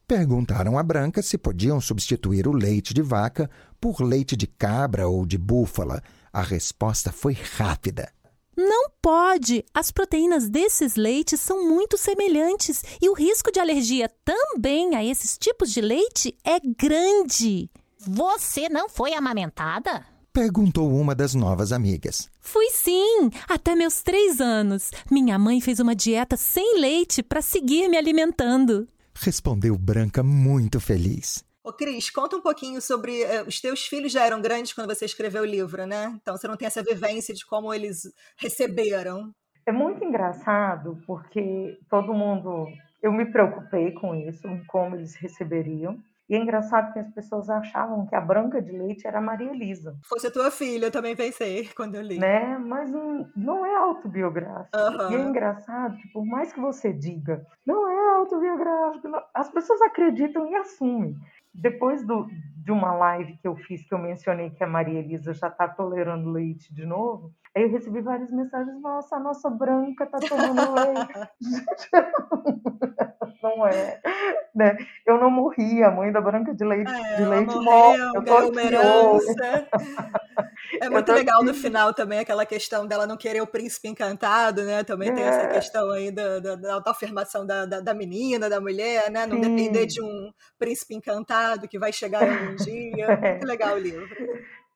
Perguntaram 0.07 0.79
a 0.79 0.83
Branca 0.83 1.23
se 1.23 1.39
podiam 1.39 1.81
substituir 1.81 2.49
o 2.49 2.53
leite 2.53 2.93
de 2.93 3.03
vaca 3.03 3.49
por 3.81 4.01
leite 4.01 4.37
de 4.37 4.47
cabra 4.47 5.07
ou 5.07 5.25
de 5.25 5.39
búfala. 5.39 6.03
A 6.33 6.43
resposta 6.43 7.13
foi 7.13 7.35
rápida. 7.35 8.11
Não 8.59 8.91
pode! 9.01 9.65
As 9.73 9.93
proteínas 9.93 10.49
desses 10.49 10.97
leites 10.97 11.39
são 11.39 11.65
muito 11.65 11.97
semelhantes 11.97 12.83
e 13.01 13.09
o 13.09 13.13
risco 13.13 13.53
de 13.53 13.61
alergia 13.61 14.11
também 14.25 14.97
a 14.97 15.05
esses 15.05 15.39
tipos 15.39 15.73
de 15.73 15.81
leite 15.81 16.37
é 16.43 16.59
grande. 16.59 17.71
Você 18.01 18.69
não 18.69 18.89
foi 18.89 19.15
amamentada? 19.15 20.05
Perguntou 20.33 20.93
uma 20.93 21.15
das 21.15 21.37
novas 21.37 21.71
amigas. 21.71 22.29
Fui 22.41 22.69
sim, 22.71 23.31
até 23.49 23.77
meus 23.77 24.03
três 24.03 24.41
anos. 24.41 24.91
Minha 25.09 25.39
mãe 25.39 25.61
fez 25.61 25.79
uma 25.79 25.95
dieta 25.95 26.37
sem 26.37 26.81
leite 26.81 27.23
para 27.23 27.41
seguir 27.41 27.89
me 27.89 27.97
alimentando. 27.97 28.89
Respondeu 29.15 29.79
Branca 29.79 30.21
muito 30.21 30.81
feliz. 30.81 31.45
Ô, 31.69 31.73
Cris, 31.73 32.09
conta 32.09 32.35
um 32.35 32.41
pouquinho 32.41 32.81
sobre. 32.81 33.23
Eh, 33.23 33.43
os 33.43 33.61
teus 33.61 33.87
filhos 33.87 34.11
já 34.11 34.25
eram 34.25 34.41
grandes 34.41 34.73
quando 34.73 34.89
você 34.89 35.05
escreveu 35.05 35.43
o 35.43 35.47
livro, 35.47 35.87
né? 35.87 36.19
Então 36.23 36.35
você 36.35 36.49
não 36.49 36.57
tem 36.57 36.65
essa 36.65 36.83
vivência 36.83 37.35
de 37.35 37.45
como 37.45 37.75
eles 37.75 38.11
receberam. 38.39 39.35
É 39.67 39.71
muito 39.71 40.03
engraçado 40.03 40.99
porque 41.07 41.79
todo 41.91 42.15
mundo. 42.15 42.67
Eu 43.03 43.13
me 43.13 43.31
preocupei 43.31 43.93
com 43.93 44.15
isso, 44.15 44.49
em 44.49 44.65
como 44.65 44.97
eles 44.97 45.15
receberiam. 45.15 46.03
E 46.29 46.35
é 46.35 46.39
engraçado 46.39 46.93
que 46.93 46.99
as 46.99 47.09
pessoas 47.09 47.49
achavam 47.49 48.07
que 48.07 48.15
a 48.15 48.21
Branca 48.21 48.61
de 48.61 48.71
Leite 48.71 49.07
era 49.07 49.19
a 49.19 49.23
Maria 49.23 49.51
Elisa. 49.51 49.97
Fosse 50.05 50.27
a 50.27 50.31
tua 50.31 50.51
filha, 50.51 50.87
eu 50.87 50.91
também 50.91 51.17
pensei 51.17 51.69
quando 51.75 51.95
eu 51.95 52.03
li. 52.03 52.19
Né? 52.19 52.59
Mas 52.59 52.91
não, 52.91 53.27
não 53.35 53.65
é 53.65 53.75
autobiográfico. 53.77 54.77
Uhum. 54.77 55.11
E 55.11 55.15
é 55.15 55.21
engraçado 55.21 55.97
que 55.97 56.09
por 56.13 56.27
mais 56.27 56.53
que 56.53 56.61
você 56.61 56.93
diga, 56.93 57.47
não 57.67 57.89
é 57.89 58.17
autobiográfico, 58.17 59.09
não, 59.09 59.23
as 59.33 59.51
pessoas 59.51 59.81
acreditam 59.81 60.47
e 60.51 60.55
assumem. 60.57 61.17
Depois 61.59 62.07
do, 62.07 62.27
de 62.69 62.73
uma 62.73 62.93
live 62.93 63.39
que 63.39 63.49
eu 63.49 63.57
fiz, 63.57 63.83
que 63.83 63.95
eu 63.95 63.99
mencionei 63.99 64.51
que 64.51 64.63
a 64.63 64.67
Maria 64.67 64.99
Elisa 64.99 65.33
já 65.33 65.49
está 65.49 65.67
tolerando 65.67 66.31
leite 66.31 66.75
de 66.75 66.85
novo, 66.85 67.33
aí 67.57 67.63
eu 67.63 67.71
recebi 67.71 68.03
várias 68.03 68.31
mensagens: 68.31 68.79
Nossa, 68.83 69.17
a 69.17 69.19
nossa 69.19 69.49
branca 69.49 70.05
está 70.05 70.19
tomando 70.19 70.75
leite. 70.75 71.33
não 73.43 73.67
é. 73.67 74.01
Né? 74.55 74.77
Eu 75.07 75.19
não 75.19 75.31
morri, 75.31 75.83
a 75.83 75.91
mãe 75.91 76.11
da 76.11 76.21
Branca 76.21 76.55
de 76.55 76.65
Leite, 76.65 76.91
é, 76.91 77.17
de 77.17 77.25
leite 77.25 77.55
morre. 77.55 78.01
Eu 78.15 78.25
tô 78.25 78.51
uma 78.51 78.63
herança. 78.63 79.69
É 80.81 80.91
muito 80.91 81.11
legal 81.13 81.43
no 81.43 81.55
final 81.55 81.95
também 81.95 82.19
aquela 82.19 82.45
questão 82.45 82.87
dela 82.87 83.07
não 83.07 83.17
querer 83.17 83.41
o 83.41 83.47
príncipe 83.47 83.89
encantado, 83.89 84.65
né? 84.65 84.85
Também 84.85 85.11
é. 85.11 85.13
tem 85.13 85.25
essa 85.25 85.43
é. 85.43 85.53
questão 85.53 85.91
aí 85.91 86.11
da, 86.11 86.39
da, 86.39 86.55
da 86.57 86.75
autoafirmação 86.75 87.47
da, 87.47 87.65
da, 87.65 87.81
da, 87.81 87.95
menina, 87.95 88.51
da 88.51 88.61
mulher, 88.61 89.11
né? 89.11 89.27
Não 89.27 89.43
Sim. 89.43 89.57
depender 89.57 89.87
de 89.87 90.03
um 90.03 90.31
príncipe 90.59 90.95
encantado 90.95 91.67
que 91.67 91.79
vai 91.79 91.93
chegar 91.93 92.23
um 92.23 92.58
dia. 92.65 93.07
É. 93.23 93.31
Muito 93.33 93.47
legal 93.47 93.75
o 93.75 93.79
livro. 93.79 94.09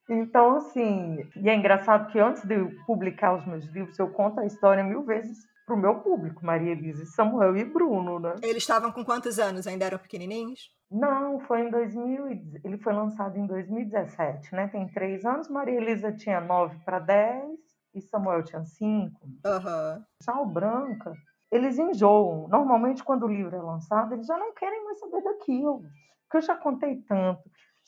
Então, 0.09 0.57
assim, 0.57 1.29
e 1.37 1.49
é 1.49 1.55
engraçado 1.55 2.11
que 2.11 2.18
antes 2.18 2.45
de 2.45 2.55
eu 2.55 2.71
publicar 2.87 3.35
os 3.35 3.47
meus 3.47 3.64
livros, 3.66 3.99
eu 3.99 4.11
conto 4.11 4.40
a 4.40 4.47
história 4.47 4.83
mil 4.83 5.03
vezes 5.05 5.47
para 5.64 5.75
o 5.75 5.79
meu 5.79 6.01
público, 6.01 6.45
Maria 6.45 6.73
Elisa, 6.73 7.07
Samuel 7.07 7.57
e 7.57 7.64
Bruno, 7.64 8.18
né? 8.18 8.35
Eles 8.42 8.62
estavam 8.62 8.90
com 8.90 9.05
quantos 9.05 9.38
anos? 9.38 9.66
Ainda 9.66 9.87
eram 9.87 9.99
pequenininhos? 9.99 10.71
Não, 10.90 11.40
foi 11.40 11.62
em 11.62 11.71
2000, 11.71 12.27
ele 12.64 12.79
foi 12.79 12.92
lançado 12.92 13.38
em 13.38 13.47
2017, 13.47 14.55
né? 14.55 14.68
Tem 14.68 14.87
três 14.88 15.25
anos. 15.25 15.49
Maria 15.49 15.81
Elisa 15.81 16.12
tinha 16.12 16.40
nove 16.40 16.77
para 16.85 16.99
dez 16.99 17.59
e 17.95 18.01
Samuel 18.01 18.42
tinha 18.42 18.64
cinco. 18.64 19.21
Uhum. 19.25 20.42
O 20.42 20.47
Branca, 20.47 21.12
eles 21.51 21.79
enjoam. 21.79 22.49
Normalmente, 22.49 23.05
quando 23.05 23.25
o 23.25 23.29
livro 23.29 23.57
é 23.57 23.62
lançado, 23.62 24.14
eles 24.14 24.27
já 24.27 24.37
não 24.37 24.53
querem 24.53 24.85
mais 24.85 24.99
saber 24.99 25.23
daquilo. 25.23 25.83
Porque 26.25 26.38
eu 26.38 26.42
já 26.42 26.57
contei 26.57 26.97
tanto, 27.03 27.42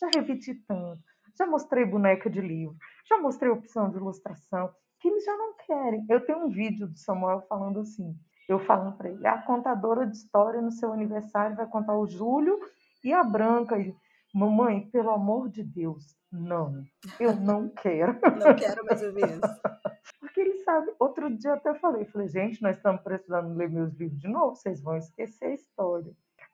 já 0.05 0.21
repeti 0.21 0.55
tanto, 0.67 1.01
já 1.39 1.47
mostrei 1.47 1.85
boneca 1.85 2.29
de 2.29 2.41
livro, 2.41 2.77
já 3.09 3.19
mostrei 3.19 3.51
opção 3.51 3.91
de 3.91 3.97
ilustração 3.97 4.73
que 5.01 5.09
eles 5.09 5.25
já 5.25 5.37
não 5.37 5.55
querem. 5.55 6.07
Eu 6.09 6.25
tenho 6.25 6.47
um 6.47 6.49
vídeo 6.49 6.87
do 6.87 6.97
Samuel 6.99 7.43
falando 7.49 7.81
assim, 7.81 8.17
eu 8.49 8.59
falando 8.59 8.97
para 8.97 9.11
ele, 9.11 9.27
a 9.27 9.39
contadora 9.43 10.07
de 10.07 10.17
história 10.17 10.61
no 10.61 10.73
seu 10.73 10.93
aniversário 10.93 11.57
vai 11.57 11.67
contar 11.67 11.97
o 11.97 12.07
Júlio 12.07 12.59
e 13.03 13.13
a 13.13 13.23
Branca. 13.23 13.79
E, 13.79 13.95
Mamãe, 14.35 14.89
pelo 14.91 15.11
amor 15.11 15.49
de 15.49 15.63
Deus, 15.63 16.17
não, 16.33 16.83
eu 17.21 17.37
não 17.37 17.69
quero. 17.81 18.15
não 18.15 18.57
quero 18.57 18.85
mais 18.85 19.03
ouvir 19.03 19.29
isso. 19.29 19.41
Porque 20.19 20.41
ele 20.41 20.57
sabe, 20.65 20.93
outro 20.99 21.31
dia 21.31 21.51
eu 21.51 21.55
até 21.55 21.75
falei, 21.75 22.05
falei, 22.07 22.29
gente, 22.29 22.61
nós 22.61 22.77
estamos 22.77 23.01
precisando 23.03 23.55
ler 23.55 23.71
meus 23.71 23.93
livros 23.95 24.19
de 24.19 24.27
novo, 24.29 24.57
vocês 24.57 24.83
vão 24.83 24.97
esquecer 24.97 25.45
a 25.47 25.55
história. 25.55 26.13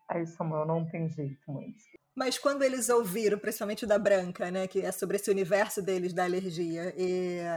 Aí 0.09 0.27
Samuel, 0.27 0.67
não 0.67 0.85
tem 0.85 1.09
jeito, 1.09 1.41
mãe. 1.51 1.75
Mas 2.21 2.39
quando 2.39 2.63
eles 2.63 2.91
ouviram, 2.91 3.39
principalmente 3.39 3.87
o 3.87 3.89
da 3.89 3.99
Branca, 3.99 4.51
né, 4.51 4.67
que 4.67 4.83
é 4.83 4.93
sobre 4.93 5.17
esse 5.17 5.31
universo 5.31 5.81
deles 5.81 6.13
da 6.13 6.25
alergia, 6.25 6.93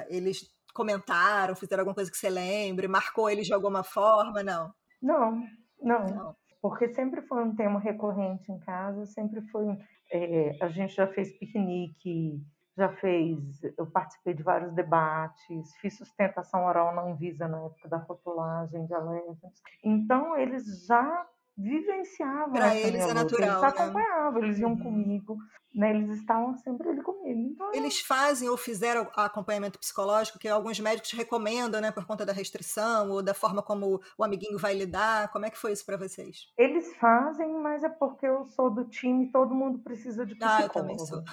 eles 0.07 0.49
comentaram, 0.73 1.53
fizeram 1.53 1.81
alguma 1.81 1.93
coisa 1.93 2.09
que 2.09 2.15
você 2.17 2.29
lembre, 2.29 2.87
marcou 2.87 3.29
eles 3.29 3.45
de 3.45 3.53
alguma 3.53 3.83
forma? 3.83 4.41
Não. 4.41 4.73
Não, 5.01 5.43
não. 5.81 6.05
não. 6.05 6.35
Porque 6.61 6.87
sempre 6.93 7.21
foi 7.23 7.43
um 7.43 7.53
tema 7.53 7.77
recorrente 7.77 8.49
em 8.53 8.57
casa, 8.59 9.05
sempre 9.05 9.41
foi. 9.51 9.65
É, 10.09 10.57
a 10.61 10.69
gente 10.69 10.95
já 10.95 11.07
fez 11.07 11.37
piquenique, 11.37 12.41
já 12.77 12.87
fez. 12.87 13.61
Eu 13.77 13.85
participei 13.87 14.33
de 14.33 14.43
vários 14.43 14.73
debates, 14.73 15.75
fiz 15.81 15.97
sustentação 15.97 16.63
oral 16.63 16.95
na 16.95 17.01
Anvisa 17.01 17.49
na 17.49 17.65
época 17.65 17.89
da 17.89 17.97
rotulagem 17.97 18.85
de 18.85 18.93
alérgenos. 18.93 19.61
Então, 19.83 20.37
eles 20.37 20.85
já 20.85 21.27
vivenciavam. 21.57 22.53
Para 22.53 22.75
eles 22.75 23.03
é 23.03 23.13
natural. 23.13 23.49
Eles 23.49 23.61
né? 23.61 23.67
acompanhavam, 23.67 24.43
eles 24.43 24.59
iam 24.59 24.71
uhum. 24.71 24.83
comigo, 24.83 25.37
né? 25.73 25.91
Eles 25.91 26.19
estavam 26.19 26.55
sempre 26.57 26.89
ali 26.89 27.01
comigo. 27.01 27.39
Então, 27.53 27.73
eles 27.73 27.99
fazem 28.01 28.49
ou 28.49 28.57
fizeram 28.57 29.09
acompanhamento 29.15 29.79
psicológico 29.79 30.39
que 30.39 30.47
alguns 30.47 30.79
médicos 30.79 31.11
recomendam, 31.11 31.79
né, 31.81 31.91
por 31.91 32.05
conta 32.05 32.25
da 32.25 32.33
restrição 32.33 33.09
ou 33.09 33.23
da 33.23 33.33
forma 33.33 33.61
como 33.61 34.01
o 34.17 34.23
amiguinho 34.23 34.57
vai 34.57 34.73
lidar. 34.73 35.31
Como 35.31 35.45
é 35.45 35.49
que 35.49 35.57
foi 35.57 35.71
isso 35.71 35.85
para 35.85 35.97
vocês? 35.97 36.51
Eles 36.57 36.95
fazem, 36.97 37.53
mas 37.61 37.83
é 37.83 37.89
porque 37.89 38.25
eu 38.25 38.45
sou 38.45 38.69
do 38.69 38.85
time, 38.85 39.31
todo 39.31 39.53
mundo 39.53 39.79
precisa 39.79 40.25
de 40.25 40.35
psicólogo. 40.35 40.61
Ah, 40.61 40.65
eu 40.65 40.69
também 40.69 40.99
sou. 40.99 41.23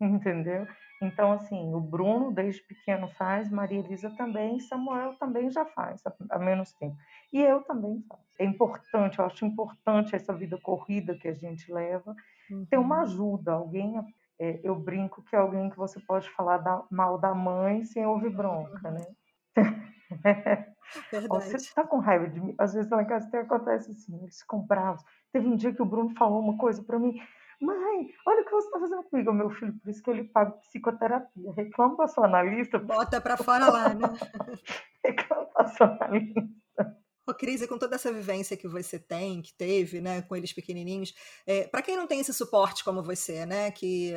Entendeu? 0.00 0.66
Então, 1.00 1.32
assim, 1.32 1.74
o 1.74 1.80
Bruno, 1.80 2.32
desde 2.32 2.62
pequeno, 2.62 3.08
faz, 3.08 3.48
Maria 3.50 3.78
Elisa 3.78 4.10
também, 4.10 4.58
Samuel 4.58 5.14
também 5.14 5.50
já 5.50 5.64
faz, 5.64 6.02
há 6.30 6.38
menos 6.38 6.72
tempo. 6.72 6.96
E 7.32 7.40
eu 7.40 7.62
também 7.62 8.02
faço. 8.08 8.22
É 8.38 8.44
importante, 8.44 9.18
eu 9.18 9.24
acho 9.24 9.44
importante 9.44 10.14
essa 10.14 10.32
vida 10.32 10.58
corrida 10.58 11.16
que 11.16 11.28
a 11.28 11.34
gente 11.34 11.72
leva, 11.72 12.14
uhum. 12.50 12.66
ter 12.66 12.78
uma 12.78 13.02
ajuda, 13.02 13.52
alguém. 13.52 13.94
É, 14.40 14.60
eu 14.62 14.76
brinco 14.76 15.22
que 15.22 15.34
é 15.34 15.38
alguém 15.38 15.68
que 15.68 15.76
você 15.76 15.98
pode 16.00 16.30
falar 16.30 16.58
da, 16.58 16.84
mal 16.90 17.18
da 17.18 17.34
mãe 17.34 17.84
sem 17.84 18.06
ouvir 18.06 18.30
bronca, 18.30 18.90
né? 18.90 19.06
Você 21.28 21.56
está 21.56 21.84
com 21.84 21.98
raiva 21.98 22.28
de 22.28 22.40
mim? 22.40 22.54
Às 22.56 22.72
vezes 22.72 22.90
lá 22.90 23.02
em 23.02 23.06
casa 23.06 23.26
até 23.26 23.40
acontece 23.40 23.90
assim, 23.90 24.18
eles 24.22 24.40
ficam 24.40 24.60
bravos. 24.60 25.04
Teve 25.32 25.46
um 25.46 25.54
dia 25.54 25.72
que 25.72 25.82
o 25.82 25.86
Bruno 25.86 26.14
falou 26.16 26.40
uma 26.40 26.56
coisa 26.56 26.82
para 26.82 26.98
mim, 26.98 27.20
Mãe, 27.60 28.08
olha 28.24 28.42
o 28.42 28.44
que 28.44 28.50
você 28.52 28.66
está 28.66 28.78
fazendo 28.78 29.02
comigo, 29.04 29.32
meu 29.32 29.50
filho, 29.50 29.74
por 29.80 29.90
isso 29.90 30.02
que 30.02 30.10
eu 30.10 30.14
lhe 30.14 30.24
pago 30.24 30.58
psicoterapia. 30.60 31.52
Reclama 31.56 31.96
para 31.96 32.08
sua 32.08 32.26
analista. 32.26 32.78
Bota 32.78 33.20
para 33.20 33.36
fora 33.36 33.68
lá, 33.68 33.88
né? 33.94 34.06
Reclama 35.04 35.46
para 35.46 35.66
sua 35.68 35.86
analista. 35.86 36.48
Ô, 37.28 37.34
Cris, 37.34 37.66
com 37.66 37.76
toda 37.76 37.96
essa 37.96 38.10
vivência 38.10 38.56
que 38.56 38.66
você 38.66 38.98
tem, 38.98 39.42
que 39.42 39.52
teve, 39.52 40.00
né, 40.00 40.22
com 40.22 40.34
eles 40.34 40.50
pequenininhos, 40.50 41.12
é, 41.46 41.68
para 41.68 41.82
quem 41.82 41.94
não 41.94 42.06
tem 42.06 42.20
esse 42.20 42.32
suporte 42.32 42.82
como 42.82 43.02
você, 43.02 43.44
né, 43.44 43.70
que 43.70 44.14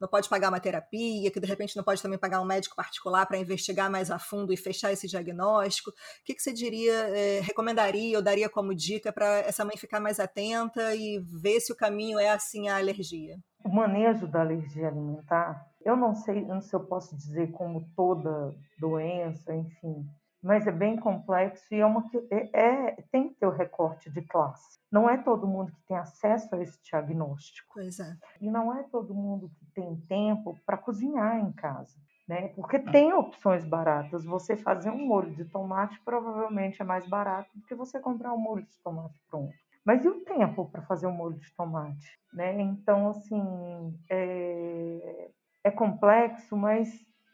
não 0.00 0.08
pode 0.08 0.30
pagar 0.30 0.48
uma 0.48 0.58
terapia, 0.58 1.30
que 1.30 1.38
de 1.38 1.46
repente 1.46 1.76
não 1.76 1.84
pode 1.84 2.00
também 2.00 2.18
pagar 2.18 2.40
um 2.40 2.46
médico 2.46 2.74
particular 2.74 3.26
para 3.26 3.36
investigar 3.36 3.90
mais 3.90 4.10
a 4.10 4.18
fundo 4.18 4.50
e 4.50 4.56
fechar 4.56 4.90
esse 4.90 5.06
diagnóstico, 5.06 5.90
o 5.90 5.94
que, 6.24 6.34
que 6.34 6.42
você 6.42 6.54
diria, 6.54 6.94
é, 6.94 7.40
recomendaria 7.40 8.16
ou 8.16 8.24
daria 8.24 8.48
como 8.48 8.74
dica 8.74 9.12
para 9.12 9.40
essa 9.40 9.62
mãe 9.62 9.76
ficar 9.76 10.00
mais 10.00 10.18
atenta 10.18 10.94
e 10.94 11.18
ver 11.18 11.60
se 11.60 11.70
o 11.70 11.76
caminho 11.76 12.18
é 12.18 12.30
assim 12.30 12.68
a 12.68 12.78
alergia? 12.78 13.36
O 13.62 13.68
manejo 13.68 14.26
da 14.26 14.40
alergia 14.40 14.88
alimentar, 14.88 15.66
eu 15.84 15.96
não 15.96 16.14
sei, 16.14 16.40
não 16.46 16.62
sei 16.62 16.70
se 16.70 16.76
eu 16.76 16.80
posso 16.86 17.14
dizer 17.14 17.50
como 17.52 17.86
toda 17.94 18.54
doença, 18.80 19.54
enfim, 19.54 20.06
mas 20.44 20.66
é 20.66 20.70
bem 20.70 20.96
complexo 20.96 21.74
e 21.74 21.80
é 21.80 21.86
uma 21.86 22.04
é, 22.30 22.50
é, 22.52 22.92
tem 23.10 23.30
que 23.30 23.34
ter 23.36 23.46
o 23.46 23.50
recorte 23.50 24.10
de 24.10 24.20
classe. 24.20 24.78
Não 24.92 25.08
é 25.08 25.16
todo 25.16 25.46
mundo 25.46 25.72
que 25.72 25.82
tem 25.88 25.96
acesso 25.96 26.54
a 26.54 26.60
esse 26.60 26.78
diagnóstico. 26.82 27.72
Pois 27.72 27.98
é. 27.98 28.16
E 28.40 28.50
não 28.50 28.76
é 28.76 28.82
todo 28.84 29.14
mundo 29.14 29.50
que 29.58 29.64
tem 29.74 29.96
tempo 30.06 30.54
para 30.66 30.76
cozinhar 30.76 31.38
em 31.38 31.50
casa. 31.50 31.96
Né? 32.28 32.48
Porque 32.48 32.78
tem 32.78 33.12
opções 33.12 33.64
baratas. 33.64 34.24
Você 34.24 34.56
fazer 34.56 34.90
um 34.90 35.06
molho 35.06 35.34
de 35.34 35.46
tomate 35.46 35.98
provavelmente 36.04 36.80
é 36.80 36.84
mais 36.84 37.08
barato 37.08 37.50
do 37.54 37.66
que 37.66 37.74
você 37.74 37.98
comprar 37.98 38.32
um 38.34 38.38
molho 38.38 38.66
de 38.66 38.78
tomate 38.82 39.18
pronto. 39.28 39.54
Mas 39.84 40.04
e 40.04 40.08
o 40.08 40.20
tempo 40.24 40.70
para 40.70 40.82
fazer 40.82 41.06
um 41.06 41.12
molho 41.12 41.38
de 41.38 41.54
tomate? 41.54 42.18
Né? 42.32 42.60
Então, 42.60 43.08
assim, 43.08 43.98
é, 44.10 45.30
é 45.64 45.70
complexo, 45.70 46.56
mas 46.56 46.88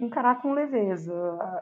encarar 0.05 0.41
com 0.41 0.53
leveza. 0.53 1.13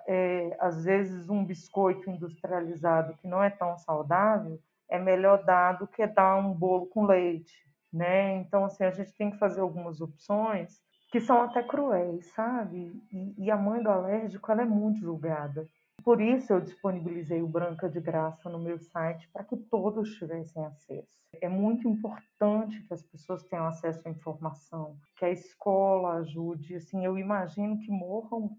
É, 0.07 0.57
às 0.61 0.85
vezes, 0.85 1.29
um 1.29 1.45
biscoito 1.45 2.11
industrializado 2.11 3.17
que 3.17 3.27
não 3.29 3.43
é 3.43 3.51
tão 3.51 3.77
saudável 3.77 4.61
é 4.89 4.99
melhor 4.99 5.45
dar 5.45 5.73
do 5.73 5.87
que 5.87 6.07
dar 6.07 6.37
um 6.37 6.53
bolo 6.53 6.87
com 6.87 7.05
leite, 7.05 7.55
né? 7.93 8.37
Então, 8.37 8.65
assim, 8.65 8.85
a 8.85 8.91
gente 8.91 9.15
tem 9.15 9.31
que 9.31 9.39
fazer 9.39 9.61
algumas 9.61 10.01
opções 10.01 10.81
que 11.11 11.21
são 11.21 11.43
até 11.43 11.63
cruéis, 11.63 12.27
sabe? 12.33 13.03
E, 13.11 13.47
e 13.47 13.51
a 13.51 13.57
mãe 13.57 13.83
do 13.83 13.91
alérgico, 13.91 14.51
ela 14.51 14.63
é 14.63 14.67
muito 14.67 15.01
julgada. 15.01 15.69
Por 16.03 16.21
isso 16.21 16.53
eu 16.53 16.61
disponibilizei 16.61 17.43
o 17.43 17.49
Branca 17.49 17.89
de 17.89 18.01
Graça 18.01 18.49
no 18.49 18.59
meu 18.59 18.79
site 18.79 19.29
para 19.33 19.45
que 19.45 19.57
todos 19.57 20.15
tivessem 20.15 20.65
acesso. 20.65 21.19
É 21.41 21.49
muito 21.49 21.89
importante 21.89 22.83
que 22.85 22.95
as 22.95 23.03
pessoas 23.03 23.43
tenham 23.45 23.67
acesso 23.67 24.07
à 24.07 24.11
informação, 24.11 24.97
que 25.17 25.25
a 25.25 25.31
escola 25.31 26.15
ajude. 26.21 26.77
Assim, 26.77 27.05
eu 27.05 27.19
imagino 27.19 27.79
que 27.81 27.91
morram 27.91 28.57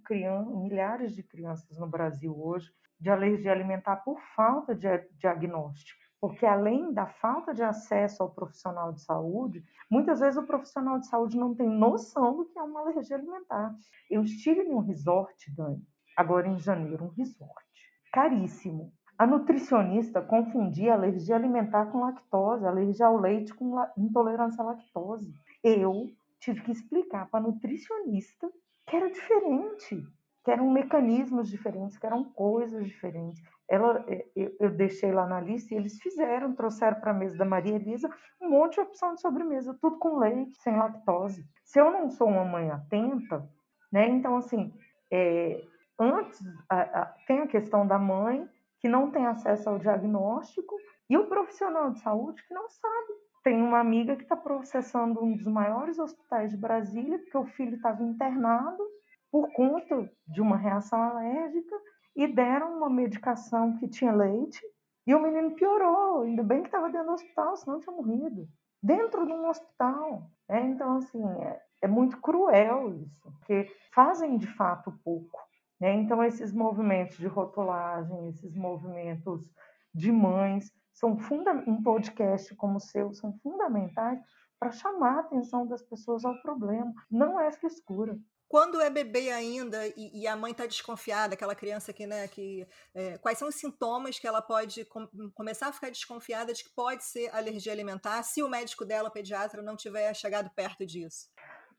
milhares 0.61 1.15
de 1.15 1.23
crianças 1.23 1.77
no 1.77 1.87
Brasil 1.87 2.37
hoje 2.39 2.71
de 2.99 3.09
alergia 3.09 3.51
alimentar 3.51 3.97
por 3.97 4.19
falta 4.35 4.75
de 4.75 4.87
diagnóstico. 5.17 5.97
Porque 6.21 6.45
além 6.45 6.93
da 6.93 7.07
falta 7.07 7.53
de 7.53 7.63
acesso 7.63 8.21
ao 8.21 8.29
profissional 8.29 8.91
de 8.91 9.01
saúde, 9.01 9.63
muitas 9.89 10.19
vezes 10.19 10.37
o 10.37 10.45
profissional 10.45 10.99
de 10.99 11.07
saúde 11.07 11.37
não 11.37 11.55
tem 11.55 11.69
noção 11.69 12.35
do 12.35 12.45
que 12.45 12.59
é 12.59 12.61
uma 12.61 12.81
alergia 12.81 13.15
alimentar. 13.15 13.73
Eu 14.09 14.21
estive 14.23 14.63
em 14.63 14.73
um 14.73 14.79
resort, 14.79 15.49
Dani, 15.55 15.81
agora 16.15 16.47
em 16.47 16.59
janeiro, 16.59 17.05
um 17.05 17.09
resort. 17.09 17.65
Caríssimo. 18.11 18.91
A 19.17 19.27
nutricionista 19.27 20.21
confundia 20.21 20.93
alergia 20.93 21.35
alimentar 21.35 21.87
com 21.87 21.99
lactose, 21.99 22.65
alergia 22.65 23.05
ao 23.05 23.17
leite 23.17 23.53
com 23.53 23.75
intolerância 23.97 24.61
à 24.63 24.67
lactose. 24.67 25.33
Eu 25.63 26.09
tive 26.39 26.61
que 26.61 26.71
explicar 26.71 27.29
para 27.29 27.41
a 27.41 27.43
nutricionista 27.43 28.49
que 28.87 28.95
era 28.95 29.11
diferente, 29.11 30.07
que 30.43 30.51
eram 30.51 30.71
mecanismos 30.71 31.49
diferentes, 31.49 31.97
que 31.97 32.05
eram 32.05 32.23
coisas 32.23 32.87
diferentes. 32.87 33.43
Ela, 33.69 34.03
é, 34.07 34.25
eu, 34.35 34.55
eu 34.59 34.69
deixei 34.71 35.11
lá 35.11 35.27
na 35.27 35.39
lista 35.39 35.73
e 35.73 35.77
eles 35.77 35.99
fizeram, 35.99 36.55
trouxeram 36.55 36.99
para 36.99 37.11
a 37.11 37.13
mesa 37.13 37.37
da 37.37 37.45
Maria 37.45 37.75
Elisa 37.75 38.09
um 38.41 38.49
monte 38.49 38.75
de 38.75 38.81
opção 38.81 39.13
de 39.13 39.21
sobremesa, 39.21 39.77
tudo 39.79 39.99
com 39.99 40.17
leite, 40.17 40.55
sem 40.55 40.75
lactose. 40.75 41.45
Se 41.63 41.79
eu 41.79 41.91
não 41.91 42.09
sou 42.09 42.27
uma 42.27 42.45
mãe 42.45 42.71
atenta, 42.71 43.47
né? 43.91 44.07
Então, 44.07 44.37
assim, 44.37 44.73
é, 45.11 45.61
antes 45.99 46.39
a, 46.69 46.81
a, 46.81 47.05
tem 47.27 47.39
a 47.39 47.47
questão 47.47 47.85
da 47.85 47.99
mãe 47.99 48.47
que 48.79 48.87
não 48.87 49.11
tem 49.11 49.25
acesso 49.25 49.69
ao 49.69 49.77
diagnóstico 49.77 50.75
e 51.09 51.17
o 51.17 51.27
profissional 51.27 51.91
de 51.91 51.99
saúde 51.99 52.41
que 52.47 52.53
não 52.53 52.69
sabe. 52.69 53.13
Tem 53.43 53.61
uma 53.61 53.79
amiga 53.79 54.15
que 54.15 54.23
está 54.23 54.35
processando 54.35 55.23
um 55.23 55.35
dos 55.35 55.47
maiores 55.47 55.99
hospitais 55.99 56.51
de 56.51 56.57
Brasília 56.57 57.19
porque 57.19 57.37
o 57.37 57.45
filho 57.45 57.75
estava 57.75 58.03
internado 58.03 58.83
por 59.31 59.51
conta 59.53 60.11
de 60.27 60.41
uma 60.41 60.57
reação 60.57 61.01
alérgica 61.01 61.75
e 62.15 62.27
deram 62.27 62.77
uma 62.77 62.89
medicação 62.89 63.77
que 63.77 63.87
tinha 63.87 64.11
leite 64.11 64.61
e 65.05 65.15
o 65.15 65.21
menino 65.21 65.55
piorou. 65.55 66.21
Ainda 66.21 66.43
bem 66.43 66.61
que 66.61 66.67
estava 66.67 66.89
dentro 66.89 67.07
do 67.07 67.13
hospital, 67.13 67.55
senão 67.57 67.79
tinha 67.79 67.95
morrido. 67.95 68.47
Dentro 68.81 69.25
de 69.25 69.33
um 69.33 69.47
hospital. 69.47 70.29
É, 70.47 70.59
então, 70.59 70.97
assim, 70.97 71.23
é, 71.41 71.61
é 71.81 71.87
muito 71.87 72.19
cruel 72.21 72.93
isso, 72.93 73.19
porque 73.21 73.71
fazem 73.93 74.37
de 74.37 74.47
fato 74.55 74.91
pouco. 75.03 75.48
Né? 75.79 75.93
Então, 75.95 76.23
esses 76.23 76.51
movimentos 76.51 77.17
de 77.17 77.27
rotulagem, 77.27 78.27
esses 78.27 78.55
movimentos 78.55 79.49
de 79.93 80.11
mães, 80.11 80.71
são 80.93 81.17
funda 81.17 81.51
um 81.65 81.81
podcast 81.81 82.53
como 82.55 82.77
o 82.77 82.81
seu 82.81 83.13
são 83.13 83.33
fundamentais 83.41 84.19
para 84.59 84.71
chamar 84.71 85.17
a 85.17 85.19
atenção 85.21 85.65
das 85.65 85.81
pessoas 85.81 86.25
ao 86.25 86.39
problema. 86.41 86.93
Não 87.09 87.39
é 87.39 87.49
frescura. 87.51 88.19
Quando 88.49 88.81
é 88.81 88.89
bebê 88.89 89.29
ainda 89.29 89.87
e, 89.95 90.21
e 90.21 90.27
a 90.27 90.35
mãe 90.35 90.51
está 90.51 90.65
desconfiada, 90.65 91.35
aquela 91.35 91.53
criança 91.53 91.93
que, 91.93 92.07
né, 92.07 92.27
que 92.27 92.67
é, 92.95 93.15
quais 93.19 93.37
são 93.37 93.47
os 93.47 93.55
sintomas 93.55 94.17
que 94.17 94.27
ela 94.27 94.41
pode 94.41 94.85
com, 94.85 95.07
começar 95.35 95.67
a 95.67 95.71
ficar 95.71 95.91
desconfiada 95.91 96.51
de 96.51 96.63
que 96.63 96.71
pode 96.71 97.03
ser 97.05 97.29
alergia 97.29 97.71
alimentar, 97.71 98.23
se 98.23 98.41
o 98.41 98.49
médico 98.49 98.83
dela, 98.83 99.07
o 99.07 99.11
pediatra, 99.11 99.61
não 99.61 99.77
tiver 99.77 100.11
chegado 100.15 100.49
perto 100.55 100.83
disso? 100.83 101.29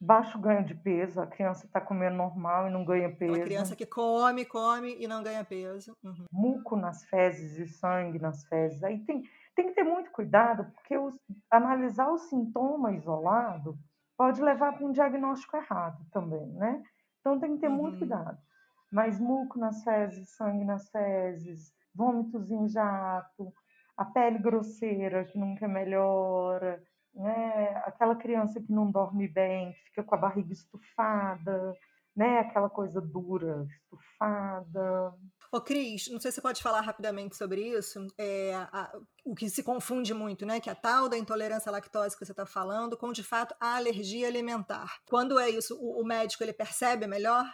Baixo 0.01 0.39
ganho 0.39 0.65
de 0.65 0.75
peso, 0.75 1.21
a 1.21 1.27
criança 1.27 1.67
está 1.67 1.81
comendo 1.81 2.17
normal 2.17 2.67
e 2.67 2.71
não 2.71 2.85
ganha 2.85 3.15
peso. 3.15 3.35
Uma 3.35 3.45
criança 3.45 3.77
que 3.77 3.85
come, 3.85 4.47
come 4.47 4.97
e 4.99 5.07
não 5.07 5.23
ganha 5.23 5.45
peso. 5.45 5.95
Uhum. 6.03 6.25
Muco 6.33 6.75
nas 6.75 7.05
fezes 7.05 7.59
e 7.59 7.67
sangue 7.67 8.19
nas 8.19 8.45
fezes. 8.47 8.83
Aí 8.83 8.99
tem, 9.01 9.23
tem 9.55 9.69
que 9.69 9.75
ter 9.75 9.85
muito 9.85 10.11
cuidado, 10.11 10.65
porque 10.73 10.97
os, 10.97 11.15
analisar 11.51 12.11
o 12.11 12.19
sintoma 12.19 12.93
isolado 12.93 13.79
pode 14.17 14.41
levar 14.41 14.73
para 14.73 14.87
um 14.87 14.93
diagnóstico 14.93 15.57
errado 15.57 16.03
também, 16.11 16.47
né? 16.55 16.83
Então 17.21 17.39
tem 17.39 17.55
que 17.55 17.61
ter 17.61 17.69
uhum. 17.69 17.77
muito 17.77 17.99
cuidado. 17.99 18.39
Mas 18.91 19.21
muco 19.21 19.59
nas 19.59 19.85
fezes, 19.85 20.31
sangue 20.31 20.65
nas 20.65 20.89
fezes, 20.91 21.73
vômitos 21.95 22.51
em 22.51 22.67
jato, 22.69 23.53
a 23.97 24.05
pele 24.05 24.39
grosseira 24.39 25.25
que 25.25 25.39
nunca 25.39 25.69
melhora, 25.69 26.83
né? 27.15 27.83
Aquela 27.85 28.17
criança 28.17 28.61
que 28.61 28.73
não 28.73 28.91
dorme 28.91 29.29
bem, 29.29 29.73
que 29.73 29.85
fica 29.85 30.05
com 30.05 30.15
a 30.15 30.19
barriga 30.19 30.53
estufada, 30.53 31.75
né? 32.17 32.41
Aquela 32.41 32.69
coisa 32.69 33.01
dura, 33.01 33.67
estufada. 33.69 35.15
Ô, 35.53 35.61
Cris, 35.61 36.09
não 36.11 36.21
sei 36.21 36.31
se 36.31 36.37
você 36.37 36.43
pode 36.43 36.63
falar 36.63 36.81
rapidamente 36.81 37.37
sobre 37.37 37.61
isso. 37.61 38.07
É, 38.17 38.55
a, 38.55 38.93
o 39.25 39.35
que 39.35 39.49
se 39.51 39.63
confunde 39.63 40.15
muito, 40.15 40.47
né? 40.47 40.61
Que 40.61 40.71
a 40.71 40.75
tal 40.75 41.09
da 41.09 41.19
intolerância 41.19 41.69
à 41.71 41.73
lactose 41.73 42.17
que 42.17 42.25
você 42.25 42.33
está 42.33 42.47
falando, 42.47 42.97
com 42.97 43.13
de 43.13 43.25
fato 43.25 43.55
a 43.61 43.77
alergia 43.77 44.29
alimentar. 44.29 45.01
Quando 45.07 45.39
é 45.39 45.51
isso, 45.51 45.77
o, 45.81 46.03
o 46.03 46.07
médico 46.07 46.45
ele 46.45 46.53
percebe 46.53 47.07
melhor? 47.07 47.45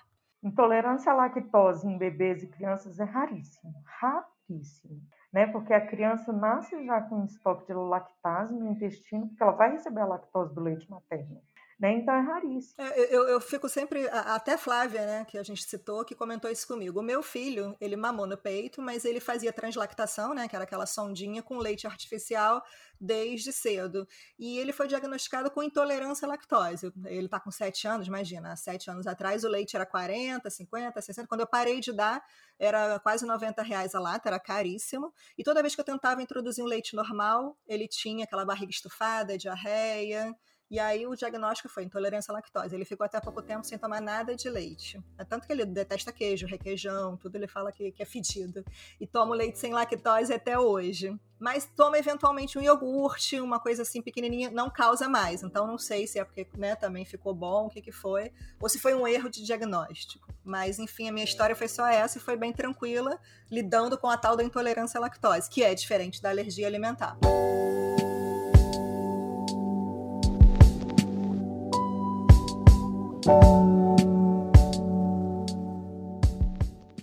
Intolerância 0.43 1.11
à 1.11 1.15
lactose 1.15 1.89
em 1.89 1.97
bebês 1.97 2.43
e 2.43 2.49
crianças 2.49 3.01
é 3.01 3.05
raríssimo, 3.05 3.73
raríssimo 3.85 5.01
né? 5.33 5.47
Porque 5.47 5.73
a 5.73 5.87
criança 5.87 6.33
nasce 6.33 6.85
já 6.85 7.01
com 7.03 7.17
um 7.17 7.25
estoque 7.25 7.67
de 7.67 7.75
lactase 7.75 8.55
no 8.55 8.69
intestino, 8.69 9.29
porque 9.29 9.43
ela 9.43 9.53
vai 9.53 9.73
receber 9.73 10.01
a 10.01 10.07
lactose 10.07 10.55
do 10.55 10.61
leite 10.61 10.91
materno. 10.91 11.41
Né? 11.79 11.93
Então 11.99 12.15
é 12.15 12.21
raríssimo. 12.21 12.75
É, 12.79 13.15
eu, 13.15 13.29
eu 13.29 13.39
fico 13.39 13.69
sempre, 13.69 14.09
até 14.09 14.57
Flávia, 14.57 15.05
né, 15.05 15.25
que 15.27 15.37
a 15.37 15.43
gente 15.43 15.63
citou, 15.63 16.07
que 16.07 16.15
comentou 16.15 16.51
isso 16.51 16.67
comigo. 16.67 17.01
O 17.01 17.03
meu 17.03 17.23
filho, 17.23 17.77
ele 17.79 17.97
mamou 17.97 18.27
no 18.27 18.37
peito, 18.37 18.81
mas 18.81 19.05
ele 19.05 19.21
fazia 19.21 19.53
translactação, 19.53 20.33
né, 20.33 20.49
que 20.49 20.57
era 20.57 20.65
aquela 20.65 20.87
sondinha 20.87 21.43
com 21.43 21.59
leite 21.59 21.87
artificial 21.87 22.65
desde 22.99 23.53
cedo. 23.53 24.09
E 24.39 24.59
ele 24.59 24.73
foi 24.73 24.89
diagnosticado 24.89 25.51
com 25.51 25.63
intolerância 25.63 26.25
à 26.25 26.29
lactose. 26.31 26.91
Ele 27.05 27.27
está 27.27 27.39
com 27.39 27.51
7 27.51 27.87
anos, 27.87 28.07
imagina, 28.07 28.57
sete 28.57 28.91
anos 28.91 29.07
atrás 29.07 29.45
o 29.45 29.49
leite 29.49 29.77
era 29.77 29.85
40, 29.85 30.49
50, 30.49 31.03
60. 31.03 31.29
Quando 31.29 31.43
eu 31.43 31.47
parei 31.47 31.79
de 31.81 31.93
dar, 31.93 32.25
era 32.59 32.99
quase 33.01 33.27
90 33.27 33.63
reais 33.63 33.95
a 33.95 34.01
lata, 34.01 34.31
era 34.31 34.41
caríssimo. 34.41 35.13
E 35.37 35.45
toda 35.45 35.61
vez 35.61 35.75
que 35.75 35.81
eu 35.83 35.85
tentava 35.85 36.23
introduzir 36.23 36.65
um 36.65 36.67
leite 36.67 36.97
normal, 36.97 37.55
ele 37.67 37.87
tinha 37.87 38.25
aquela 38.25 38.47
barriga 38.47 38.71
estufada, 38.71 39.37
diarreia. 39.37 40.35
E 40.69 40.81
aí 40.81 41.07
o 41.07 41.15
diagnóstico 41.15 41.69
foi 41.69 41.85
intolerância 41.85 42.33
à 42.33 42.35
lactose. 42.35 42.75
Ele 42.75 42.85
ficou 42.85 43.05
até 43.05 43.21
pouco 43.21 43.41
tempo 43.41 43.65
sem 43.65 43.79
tomar 43.79 44.01
nada 44.01 44.35
de 44.35 44.51
leite. 44.51 45.01
É 45.17 45.25
tanto 45.25 45.47
que 45.47 45.53
ele 45.53 45.65
detesta 45.65 46.13
queijo, 46.13 46.47
requeijão, 46.47 47.17
tudo 47.17 47.37
ele 47.37 47.47
fala 47.47 47.71
que, 47.71 47.93
que 47.93 48.03
é 48.03 48.07
fedido. 48.07 48.65
E 49.01 49.07
toma 49.07 49.33
o 49.33 49.35
leite 49.35 49.59
sem 49.59 49.73
lactose 49.73 50.33
até 50.33 50.59
hoje. 50.59 51.17
Mas 51.39 51.67
toma 51.77 51.99
eventualmente 51.99 52.59
um 52.59 52.63
iogurte, 52.63 53.41
uma 53.41 53.61
coisa 53.61 53.83
assim 53.83 54.03
pequenininha, 54.03 54.51
não 54.51 54.69
causa 54.69 55.09
mais. 55.09 55.43
Então 55.43 55.67
não 55.67 55.79
sei 55.79 56.07
se 56.07 56.19
é 56.19 56.25
porque 56.25 56.49
né, 56.57 56.75
também 56.75 57.05
ficou 57.05 57.33
bom, 57.33 57.67
o 57.67 57.71
que, 57.71 57.81
que 57.81 57.93
foi, 57.93 58.33
ou 58.61 58.69
se 58.69 58.81
foi 58.81 58.95
um 58.95 59.07
erro 59.07 59.29
de 59.29 59.45
diagnóstico. 59.45 60.35
Mas 60.43 60.79
enfim, 60.79 61.09
a 61.09 61.13
minha 61.13 61.25
história 61.25 61.55
foi 61.55 61.69
só 61.69 61.87
essa 61.87 62.19
e 62.19 62.21
foi 62.21 62.37
bem 62.37 62.53
tranquila, 62.53 63.21
lidando 63.51 63.99
com 63.99 64.09
a 64.09 64.17
tal 64.17 64.35
da 64.35 64.43
intolerância 64.43 64.99
à 64.99 65.01
lactose, 65.01 65.49
que 65.49 65.63
é 65.63 65.75
diferente 65.75 66.21
da 66.23 66.31
alergia 66.31 66.67
alimentar. 66.67 67.17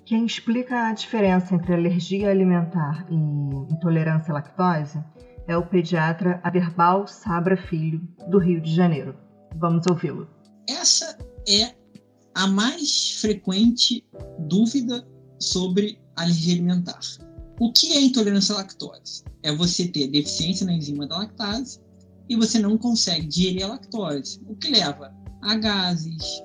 Quem 0.05 0.25
explica 0.25 0.87
a 0.87 0.93
diferença 0.93 1.53
entre 1.53 1.73
alergia 1.73 2.29
alimentar 2.29 3.05
e 3.09 3.15
intolerância 3.15 4.31
à 4.31 4.35
lactose 4.35 5.03
é 5.47 5.57
o 5.57 5.65
pediatra 5.65 6.39
Aderbal 6.43 7.07
Sabra 7.07 7.57
Filho, 7.57 7.99
do 8.29 8.37
Rio 8.37 8.61
de 8.61 8.73
Janeiro. 8.73 9.15
Vamos 9.57 9.85
ouvi-lo. 9.89 10.29
Essa 10.69 11.17
é 11.47 11.75
a 12.33 12.47
mais 12.47 13.19
frequente 13.19 14.05
dúvida 14.39 15.05
sobre 15.39 15.99
alergia 16.15 16.53
alimentar. 16.53 16.99
O 17.59 17.73
que 17.73 17.91
é 17.93 18.01
intolerância 18.01 18.55
à 18.55 18.59
lactose? 18.59 19.23
É 19.41 19.51
você 19.51 19.87
ter 19.87 20.07
deficiência 20.07 20.65
na 20.65 20.73
enzima 20.73 21.05
da 21.05 21.17
lactase 21.17 21.81
e 22.29 22.37
você 22.37 22.59
não 22.59 22.77
consegue 22.77 23.27
digerir 23.27 23.65
a 23.65 23.69
lactose, 23.69 24.41
o 24.47 24.55
que 24.55 24.69
leva 24.71 25.22
a 25.43 25.55
gases, 25.55 26.43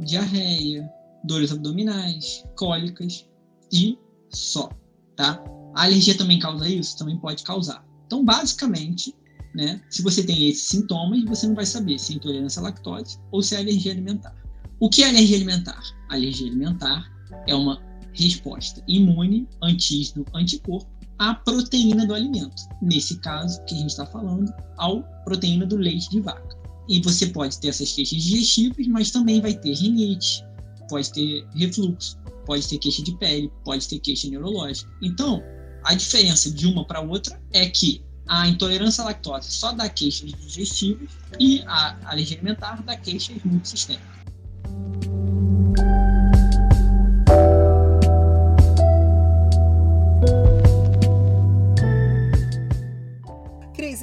diarreia, 0.00 0.88
dores 1.24 1.52
abdominais, 1.52 2.44
cólicas 2.56 3.28
e 3.72 3.98
só, 4.30 4.68
tá? 5.16 5.42
A 5.74 5.84
alergia 5.84 6.16
também 6.16 6.38
causa 6.38 6.68
isso? 6.68 6.98
Também 6.98 7.16
pode 7.18 7.44
causar. 7.44 7.84
Então, 8.06 8.24
basicamente, 8.24 9.14
né, 9.54 9.80
se 9.88 10.02
você 10.02 10.22
tem 10.22 10.48
esses 10.48 10.66
sintomas, 10.66 11.24
você 11.24 11.46
não 11.46 11.54
vai 11.54 11.66
saber 11.66 11.98
se 11.98 12.12
é 12.12 12.16
intolerância 12.16 12.60
à 12.60 12.64
lactose 12.64 13.18
ou 13.30 13.42
se 13.42 13.54
é 13.54 13.58
alergia 13.58 13.92
alimentar. 13.92 14.34
O 14.80 14.88
que 14.88 15.02
é 15.02 15.08
alergia 15.08 15.36
alimentar? 15.36 15.80
alergia 16.08 16.48
alimentar 16.48 17.04
é 17.46 17.54
uma 17.54 17.80
resposta 18.14 18.82
imune, 18.88 19.48
antígeno, 19.62 20.24
anticorpo 20.34 20.90
à 21.18 21.34
proteína 21.34 22.06
do 22.06 22.14
alimento. 22.14 22.62
Nesse 22.82 23.18
caso 23.20 23.62
que 23.64 23.74
a 23.74 23.78
gente 23.78 23.90
está 23.90 24.06
falando, 24.06 24.52
ao 24.78 25.02
proteína 25.24 25.66
do 25.66 25.76
leite 25.76 26.10
de 26.10 26.20
vaca. 26.20 26.59
E 26.88 27.00
você 27.00 27.26
pode 27.26 27.58
ter 27.60 27.68
essas 27.68 27.92
queixas 27.92 28.22
digestivas, 28.22 28.86
mas 28.88 29.10
também 29.10 29.40
vai 29.40 29.54
ter 29.54 29.74
rinite, 29.74 30.44
pode 30.88 31.12
ter 31.12 31.46
refluxo, 31.54 32.18
pode 32.44 32.66
ter 32.66 32.78
queixa 32.78 33.02
de 33.02 33.16
pele, 33.16 33.50
pode 33.64 33.88
ter 33.88 33.98
queixa 34.00 34.28
neurológica. 34.28 34.90
Então, 35.02 35.42
a 35.84 35.94
diferença 35.94 36.50
de 36.50 36.66
uma 36.66 36.84
para 36.84 37.00
outra 37.00 37.40
é 37.52 37.68
que 37.68 38.02
a 38.26 38.46
intolerância 38.48 39.02
à 39.02 39.06
lactose 39.06 39.50
só 39.50 39.72
dá 39.72 39.88
queixas 39.88 40.32
digestivas 40.32 41.10
e 41.38 41.62
a 41.66 42.10
alergia 42.10 42.36
alimentar 42.36 42.82
dá 42.82 42.96
queixas 42.96 43.42
multissistêmicas. 43.44 44.08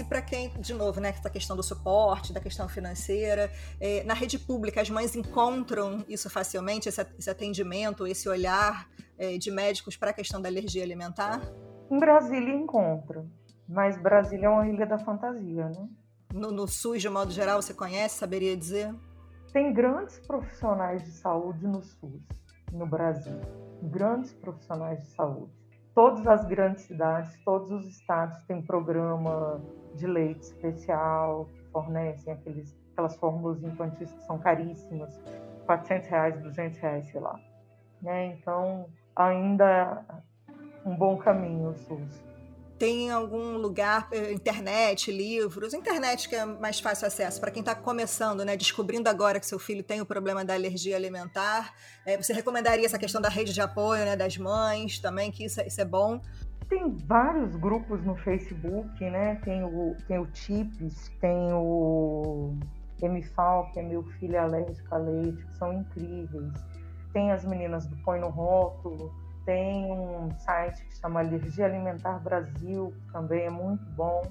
Para 0.08 0.22
quem, 0.22 0.50
de 0.60 0.74
novo, 0.74 1.00
né, 1.00 1.10
essa 1.10 1.30
questão 1.30 1.56
do 1.56 1.64
suporte, 1.64 2.34
da 2.34 2.40
questão 2.40 2.68
financeira, 2.68 3.52
é, 3.80 4.04
na 4.04 4.14
rede 4.14 4.40
pública 4.40 4.82
as 4.82 4.90
mães 4.90 5.16
encontram 5.16 6.04
isso 6.08 6.30
facilmente, 6.30 6.88
esse, 6.90 7.06
esse 7.18 7.30
atendimento, 7.30 8.08
esse 8.08 8.28
olhar 8.30 8.90
é, 9.18 9.38
de 9.38 9.52
médicos 9.52 9.98
para 9.98 10.12
a 10.12 10.14
questão 10.14 10.42
da 10.42 10.50
alergia 10.50 10.84
alimentar? 10.84 11.42
Em 11.92 12.00
Brasília 12.00 12.54
encontra, 12.54 13.26
mas 13.68 14.02
Brasília 14.02 14.48
é 14.48 14.50
uma 14.50 14.68
ilha 14.68 14.86
da 14.86 14.98
fantasia, 14.98 15.70
né? 15.70 15.88
No, 16.34 16.52
no 16.52 16.68
SUS, 16.68 17.02
de 17.02 17.10
modo 17.10 17.32
geral, 17.32 17.62
você 17.62 17.74
conhece, 17.74 18.18
saberia 18.18 18.56
dizer? 18.56 18.94
Tem 19.54 19.74
grandes 19.74 20.20
profissionais 20.20 21.04
de 21.04 21.12
saúde 21.12 21.66
no 21.66 21.82
SUS, 21.82 22.22
no 22.72 22.86
Brasil. 22.86 23.40
Grandes 23.82 24.34
profissionais 24.34 25.00
de 25.00 25.08
saúde. 25.12 25.57
Todas 25.98 26.28
as 26.28 26.46
grandes 26.46 26.84
cidades, 26.84 27.36
todos 27.44 27.72
os 27.72 27.88
estados 27.88 28.40
têm 28.44 28.62
programa 28.62 29.60
de 29.96 30.06
leite 30.06 30.44
especial, 30.44 31.50
que 31.52 31.64
fornecem 31.72 32.34
aqueles, 32.34 32.78
aquelas 32.92 33.18
fórmulas 33.18 33.64
infantis 33.64 34.14
que 34.14 34.24
são 34.26 34.38
caríssimas, 34.38 35.20
400 35.66 36.08
reais, 36.08 36.40
200 36.44 36.78
reais, 36.78 37.10
sei 37.10 37.20
lá. 37.20 37.40
Né? 38.00 38.28
Então, 38.28 38.88
ainda 39.16 40.06
um 40.86 40.96
bom 40.96 41.18
caminho 41.18 41.70
o 41.70 41.74
SUS. 41.74 42.24
Tem 42.78 43.10
algum 43.10 43.58
lugar, 43.58 44.08
eh, 44.12 44.32
internet, 44.32 45.12
livros, 45.12 45.74
internet 45.74 46.30
que 46.30 46.36
é 46.36 46.46
mais 46.46 46.80
fácil 46.80 47.08
acesso 47.08 47.42
para 47.42 47.50
quem 47.50 47.62
está 47.62 47.74
começando, 47.74 48.46
né, 48.46 48.56
descobrindo 48.56 49.10
agora 49.10 49.40
que 49.40 49.48
seu 49.48 49.58
filho 49.58 49.84
tem 49.84 50.00
o 50.00 50.06
problema 50.06 50.46
da 50.46 50.54
alergia 50.54 50.96
alimentar. 50.96 51.74
É, 52.06 52.16
você 52.18 52.34
recomendaria 52.34 52.86
essa 52.86 53.00
questão 53.00 53.20
da 53.20 53.30
rede 53.30 53.52
de 53.52 53.62
apoio, 53.62 54.06
né, 54.06 54.16
das 54.16 54.38
mães 54.38 55.00
também, 55.00 55.32
que 55.32 55.46
isso, 55.46 55.60
é, 55.60 55.68
isso 55.68 55.82
é 55.82 55.86
bom? 55.86 56.22
Tem 56.70 56.96
vários 57.08 57.56
grupos 57.56 58.04
no 58.04 58.16
Facebook, 58.18 59.04
né? 59.10 59.36
Tem 59.44 59.64
o, 59.64 59.96
tem 60.06 60.20
o 60.20 60.28
TIPS, 60.28 61.12
tem 61.22 61.54
o 61.54 62.54
MFAL, 63.02 63.72
que 63.72 63.80
é 63.80 63.84
meu 63.84 64.04
filho 64.04 64.40
alérgico 64.40 64.94
a 64.94 64.98
leite, 64.98 65.46
que 65.46 65.58
são 65.58 65.72
incríveis. 65.72 66.54
Tem 67.14 67.32
as 67.32 67.46
meninas 67.46 67.88
do 67.88 67.96
Põe 68.04 68.20
no 68.20 68.28
Rótulo, 68.28 69.14
tem 69.48 69.90
um 69.90 70.30
site 70.40 70.84
que 70.84 70.98
chama 70.98 71.22
Alergia 71.22 71.66
Alimentar 71.66 72.20
Brasil, 72.20 72.94
que 73.00 73.14
também 73.14 73.46
é 73.46 73.50
muito 73.50 73.90
bom. 73.92 74.22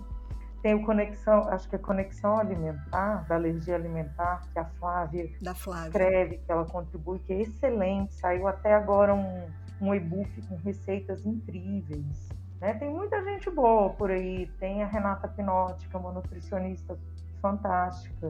Tem 0.63 0.75
o 0.75 0.85
Conexão, 0.85 1.49
acho 1.49 1.67
que 1.71 1.77
é 1.77 1.79
Conexão 1.79 2.37
Alimentar, 2.37 3.27
da 3.27 3.37
Alergia 3.37 3.77
Alimentar, 3.77 4.43
que 4.53 4.59
a 4.59 4.67
Flávia, 4.67 5.31
da 5.41 5.55
Flávia. 5.55 5.87
escreve, 5.87 6.37
que 6.37 6.53
ela 6.53 6.67
contribui, 6.67 7.19
que 7.21 7.33
é 7.33 7.41
excelente. 7.41 8.13
Saiu 8.13 8.47
até 8.47 8.75
agora 8.75 9.15
um, 9.15 9.47
um 9.81 9.95
e-book 9.95 10.31
com 10.49 10.57
receitas 10.57 11.25
incríveis. 11.25 12.29
Né? 12.61 12.75
Tem 12.75 12.91
muita 12.91 13.23
gente 13.25 13.49
boa 13.49 13.89
por 13.91 14.11
aí. 14.11 14.47
Tem 14.61 14.83
a 14.83 14.87
Renata 14.87 15.29
Pinotti, 15.29 15.89
que 15.89 15.97
é 15.97 15.99
uma 15.99 16.13
nutricionista 16.13 16.99
fantástica. 17.41 18.29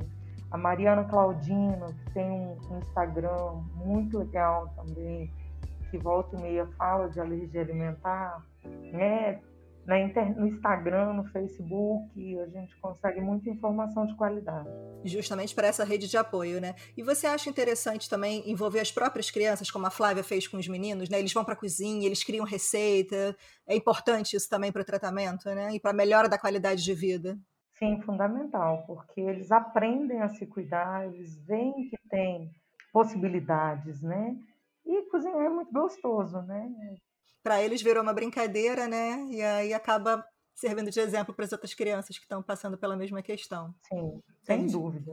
A 0.53 0.57
Mariana 0.57 1.03
Claudino, 1.03 1.87
que 1.87 2.13
tem 2.13 2.31
um, 2.31 2.57
um 2.71 2.79
Instagram 2.79 3.55
muito 3.75 4.19
legal 4.19 4.69
também 4.77 5.33
que 5.91 5.99
volta 5.99 6.37
e 6.37 6.41
meia 6.41 6.67
fala 6.79 7.09
de 7.09 7.21
alergia 7.21 7.61
alimentar, 7.61 8.45
né? 8.93 9.41
Na 9.87 10.01
inter... 10.01 10.37
no 10.37 10.49
Instagram, 10.49 11.13
no 11.13 11.25
Facebook, 11.27 12.39
a 12.41 12.47
gente 12.49 12.77
consegue 12.81 13.21
muita 13.21 13.49
informação 13.49 14.05
de 14.05 14.17
qualidade. 14.17 14.69
Justamente 15.05 15.55
para 15.55 15.69
essa 15.69 15.85
rede 15.85 16.09
de 16.09 16.17
apoio, 16.17 16.61
né? 16.61 16.75
E 16.97 17.05
você 17.05 17.29
acha 17.29 17.49
interessante 17.49 18.11
também 18.11 18.43
envolver 18.51 18.81
as 18.81 18.91
próprias 18.91 19.31
crianças, 19.31 19.71
como 19.71 19.87
a 19.87 19.91
Flávia 19.91 20.25
fez 20.25 20.49
com 20.49 20.57
os 20.57 20.67
meninos, 20.67 21.09
né? 21.09 21.21
Eles 21.21 21.33
vão 21.33 21.45
para 21.45 21.55
a 21.55 21.57
cozinha, 21.57 22.05
eles 22.05 22.25
criam 22.25 22.45
receita. 22.45 23.37
É 23.65 23.77
importante 23.77 24.37
isso 24.37 24.49
também 24.49 24.73
para 24.73 24.83
o 24.83 24.85
tratamento, 24.85 25.49
né? 25.55 25.73
E 25.73 25.79
para 25.79 25.93
a 25.93 25.95
melhora 25.95 26.29
da 26.29 26.39
qualidade 26.39 26.83
de 26.83 26.93
vida. 26.93 27.39
Sim, 27.79 28.01
fundamental, 28.01 28.85
porque 28.87 29.21
eles 29.21 29.53
aprendem 29.53 30.21
a 30.21 30.29
se 30.31 30.47
cuidar, 30.47 31.07
eles 31.07 31.37
veem 31.47 31.89
que 31.91 31.97
tem 32.09 32.51
possibilidades, 32.93 34.03
né? 34.03 34.35
E 34.87 35.03
cozinhar 35.11 35.45
é 35.45 35.49
muito 35.49 35.73
gostoso, 35.73 36.41
né? 36.43 36.71
Para 37.43 37.63
eles 37.63 37.83
virou 37.83 38.03
uma 38.03 38.15
brincadeira, 38.15 38.87
né? 38.87 39.27
E 39.31 39.43
aí 39.43 39.75
acaba 39.75 40.25
servindo 40.55 40.91
de 40.91 41.01
exemplo 41.01 41.35
para 41.35 41.45
as 41.45 41.53
outras 41.53 41.75
crianças 41.75 42.17
que 42.17 42.25
estão 42.25 42.43
passando 42.43 42.79
pela 42.79 42.97
mesma 42.97 43.23
questão. 43.23 43.75
Sim, 43.89 44.23
sem 44.43 44.59
Entendi. 44.59 44.73
dúvida. 44.73 45.13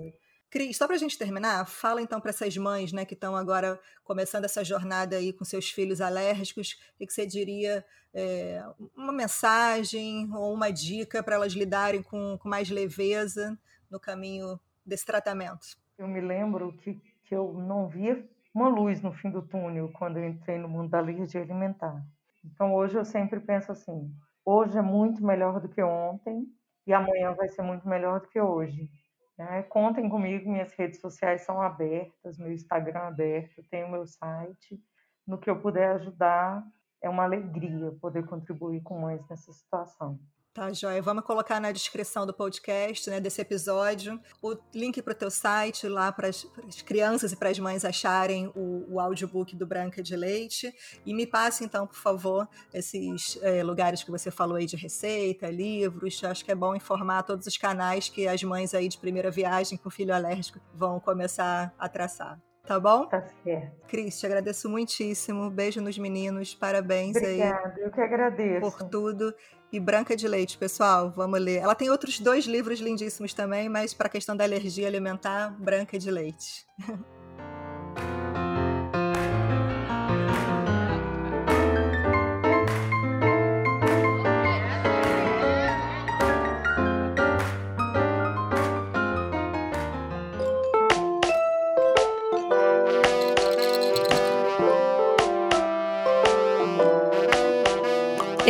Cris, 0.49 0.77
só 0.77 0.85
para 0.85 0.95
a 0.95 0.99
gente 0.99 1.17
terminar, 1.17 1.65
fala 1.65 1.99
então 1.99 2.21
para 2.21 2.29
essas 2.29 2.55
mães 2.55 2.93
né, 2.93 3.05
que 3.05 3.15
estão 3.15 3.35
agora 3.35 3.79
começando 4.03 4.45
essa 4.45 4.63
jornada 4.63 5.15
aí 5.15 5.33
com 5.33 5.43
seus 5.43 5.71
filhos 5.71 5.99
alérgicos, 5.99 6.77
o 6.99 7.07
que 7.07 7.11
você 7.11 7.25
diria, 7.25 7.83
é, 8.13 8.63
uma 8.95 9.11
mensagem 9.11 10.31
ou 10.31 10.53
uma 10.53 10.71
dica 10.71 11.23
para 11.23 11.35
elas 11.35 11.53
lidarem 11.53 12.03
com, 12.03 12.37
com 12.37 12.47
mais 12.47 12.69
leveza 12.69 13.57
no 13.89 13.99
caminho 13.99 14.59
desse 14.85 15.05
tratamento? 15.07 15.75
Eu 15.97 16.07
me 16.07 16.21
lembro 16.21 16.71
que, 16.77 17.01
que 17.23 17.33
eu 17.33 17.51
não 17.53 17.87
via 17.87 18.23
uma 18.53 18.67
luz 18.67 19.01
no 19.01 19.11
fim 19.11 19.31
do 19.31 19.41
túnel 19.41 19.91
quando 19.93 20.17
eu 20.17 20.27
entrei 20.27 20.57
no 20.57 20.69
mundo 20.69 20.89
da 20.89 20.99
alergia 20.99 21.41
alimentar. 21.41 22.05
Então 22.45 22.73
hoje 22.73 22.95
eu 22.97 23.05
sempre 23.05 23.39
penso 23.39 23.71
assim: 23.71 24.13
hoje 24.45 24.77
é 24.77 24.81
muito 24.81 25.25
melhor 25.25 25.59
do 25.59 25.69
que 25.69 25.81
ontem 25.81 26.45
e 26.85 26.93
amanhã 26.93 27.33
vai 27.33 27.47
ser 27.49 27.61
muito 27.63 27.87
melhor 27.87 28.21
do 28.21 28.27
que 28.27 28.39
hoje. 28.39 28.89
Né? 29.37 29.63
Contem 29.63 30.07
comigo, 30.09 30.49
minhas 30.49 30.71
redes 30.73 30.99
sociais 30.99 31.41
são 31.41 31.61
abertas, 31.61 32.37
meu 32.37 32.51
Instagram 32.51 32.99
é 32.99 33.07
aberto, 33.07 33.63
tenho 33.69 33.89
meu 33.89 34.05
site. 34.05 34.79
No 35.25 35.39
que 35.39 35.49
eu 35.49 35.59
puder 35.59 35.91
ajudar, 35.95 36.63
é 37.01 37.09
uma 37.09 37.23
alegria 37.23 37.91
poder 37.99 38.25
contribuir 38.25 38.81
com 38.81 38.99
mães 38.99 39.27
nessa 39.29 39.51
situação. 39.51 40.19
Tá, 40.53 40.71
Joia. 40.71 41.01
Vamos 41.01 41.23
colocar 41.23 41.59
na 41.59 41.71
descrição 41.71 42.27
do 42.27 42.33
podcast, 42.33 43.09
né, 43.09 43.19
desse 43.19 43.41
episódio, 43.41 44.19
o 44.39 44.55
link 44.71 45.01
para 45.01 45.13
o 45.13 45.15
teu 45.15 45.31
site 45.31 45.87
lá 45.87 46.11
para 46.11 46.27
as 46.27 46.45
crianças 46.85 47.31
e 47.31 47.35
para 47.35 47.49
as 47.49 47.57
mães 47.57 47.83
acharem 47.83 48.51
o, 48.55 48.85
o 48.87 48.99
audiobook 48.99 49.55
do 49.55 49.65
Branca 49.65 50.03
de 50.03 50.15
Leite. 50.15 50.71
E 51.03 51.11
me 51.11 51.25
passe, 51.25 51.65
então, 51.65 51.87
por 51.87 51.97
favor, 51.97 52.47
esses 52.71 53.39
é, 53.41 53.63
lugares 53.63 54.03
que 54.03 54.11
você 54.11 54.29
falou 54.29 54.57
aí 54.57 54.67
de 54.67 54.75
receita, 54.75 55.49
livros. 55.49 56.23
Acho 56.23 56.45
que 56.45 56.51
é 56.51 56.55
bom 56.55 56.75
informar 56.75 57.23
todos 57.23 57.47
os 57.47 57.57
canais 57.57 58.07
que 58.07 58.27
as 58.27 58.43
mães 58.43 58.75
aí 58.75 58.87
de 58.87 58.99
primeira 58.99 59.31
viagem 59.31 59.75
com 59.75 59.89
filho 59.89 60.13
alérgico 60.13 60.59
vão 60.71 60.99
começar 60.99 61.73
a 61.79 61.89
traçar. 61.89 62.39
Tá 62.65 62.79
bom? 62.79 63.07
Tá 63.07 63.21
certo. 63.43 63.87
Cris, 63.87 64.17
te 64.17 64.25
agradeço 64.25 64.69
muitíssimo. 64.69 65.49
Beijo 65.49 65.81
nos 65.81 65.97
meninos. 65.97 66.55
Parabéns 66.55 67.17
Obrigada, 67.17 67.73
aí. 67.75 67.83
eu 67.83 67.91
que 67.91 67.99
agradeço. 67.99 68.61
Por 68.61 68.87
tudo. 68.87 69.33
E 69.73 69.79
Branca 69.79 70.15
de 70.15 70.27
Leite, 70.27 70.55
pessoal, 70.55 71.11
vamos 71.15 71.41
ler. 71.41 71.55
Ela 71.55 71.73
tem 71.73 71.89
outros 71.89 72.19
dois 72.19 72.45
livros 72.45 72.79
lindíssimos 72.79 73.33
também, 73.33 73.67
mas 73.67 73.91
para 73.91 74.05
a 74.05 74.09
questão 74.09 74.37
da 74.37 74.43
alergia 74.43 74.87
alimentar, 74.87 75.49
Branca 75.59 75.97
de 75.97 76.11
Leite. 76.11 76.67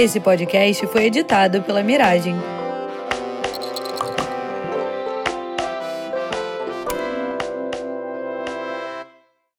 Esse 0.03 0.19
podcast 0.19 0.85
foi 0.87 1.05
editado 1.05 1.61
pela 1.61 1.81
Miragem. 1.81 2.35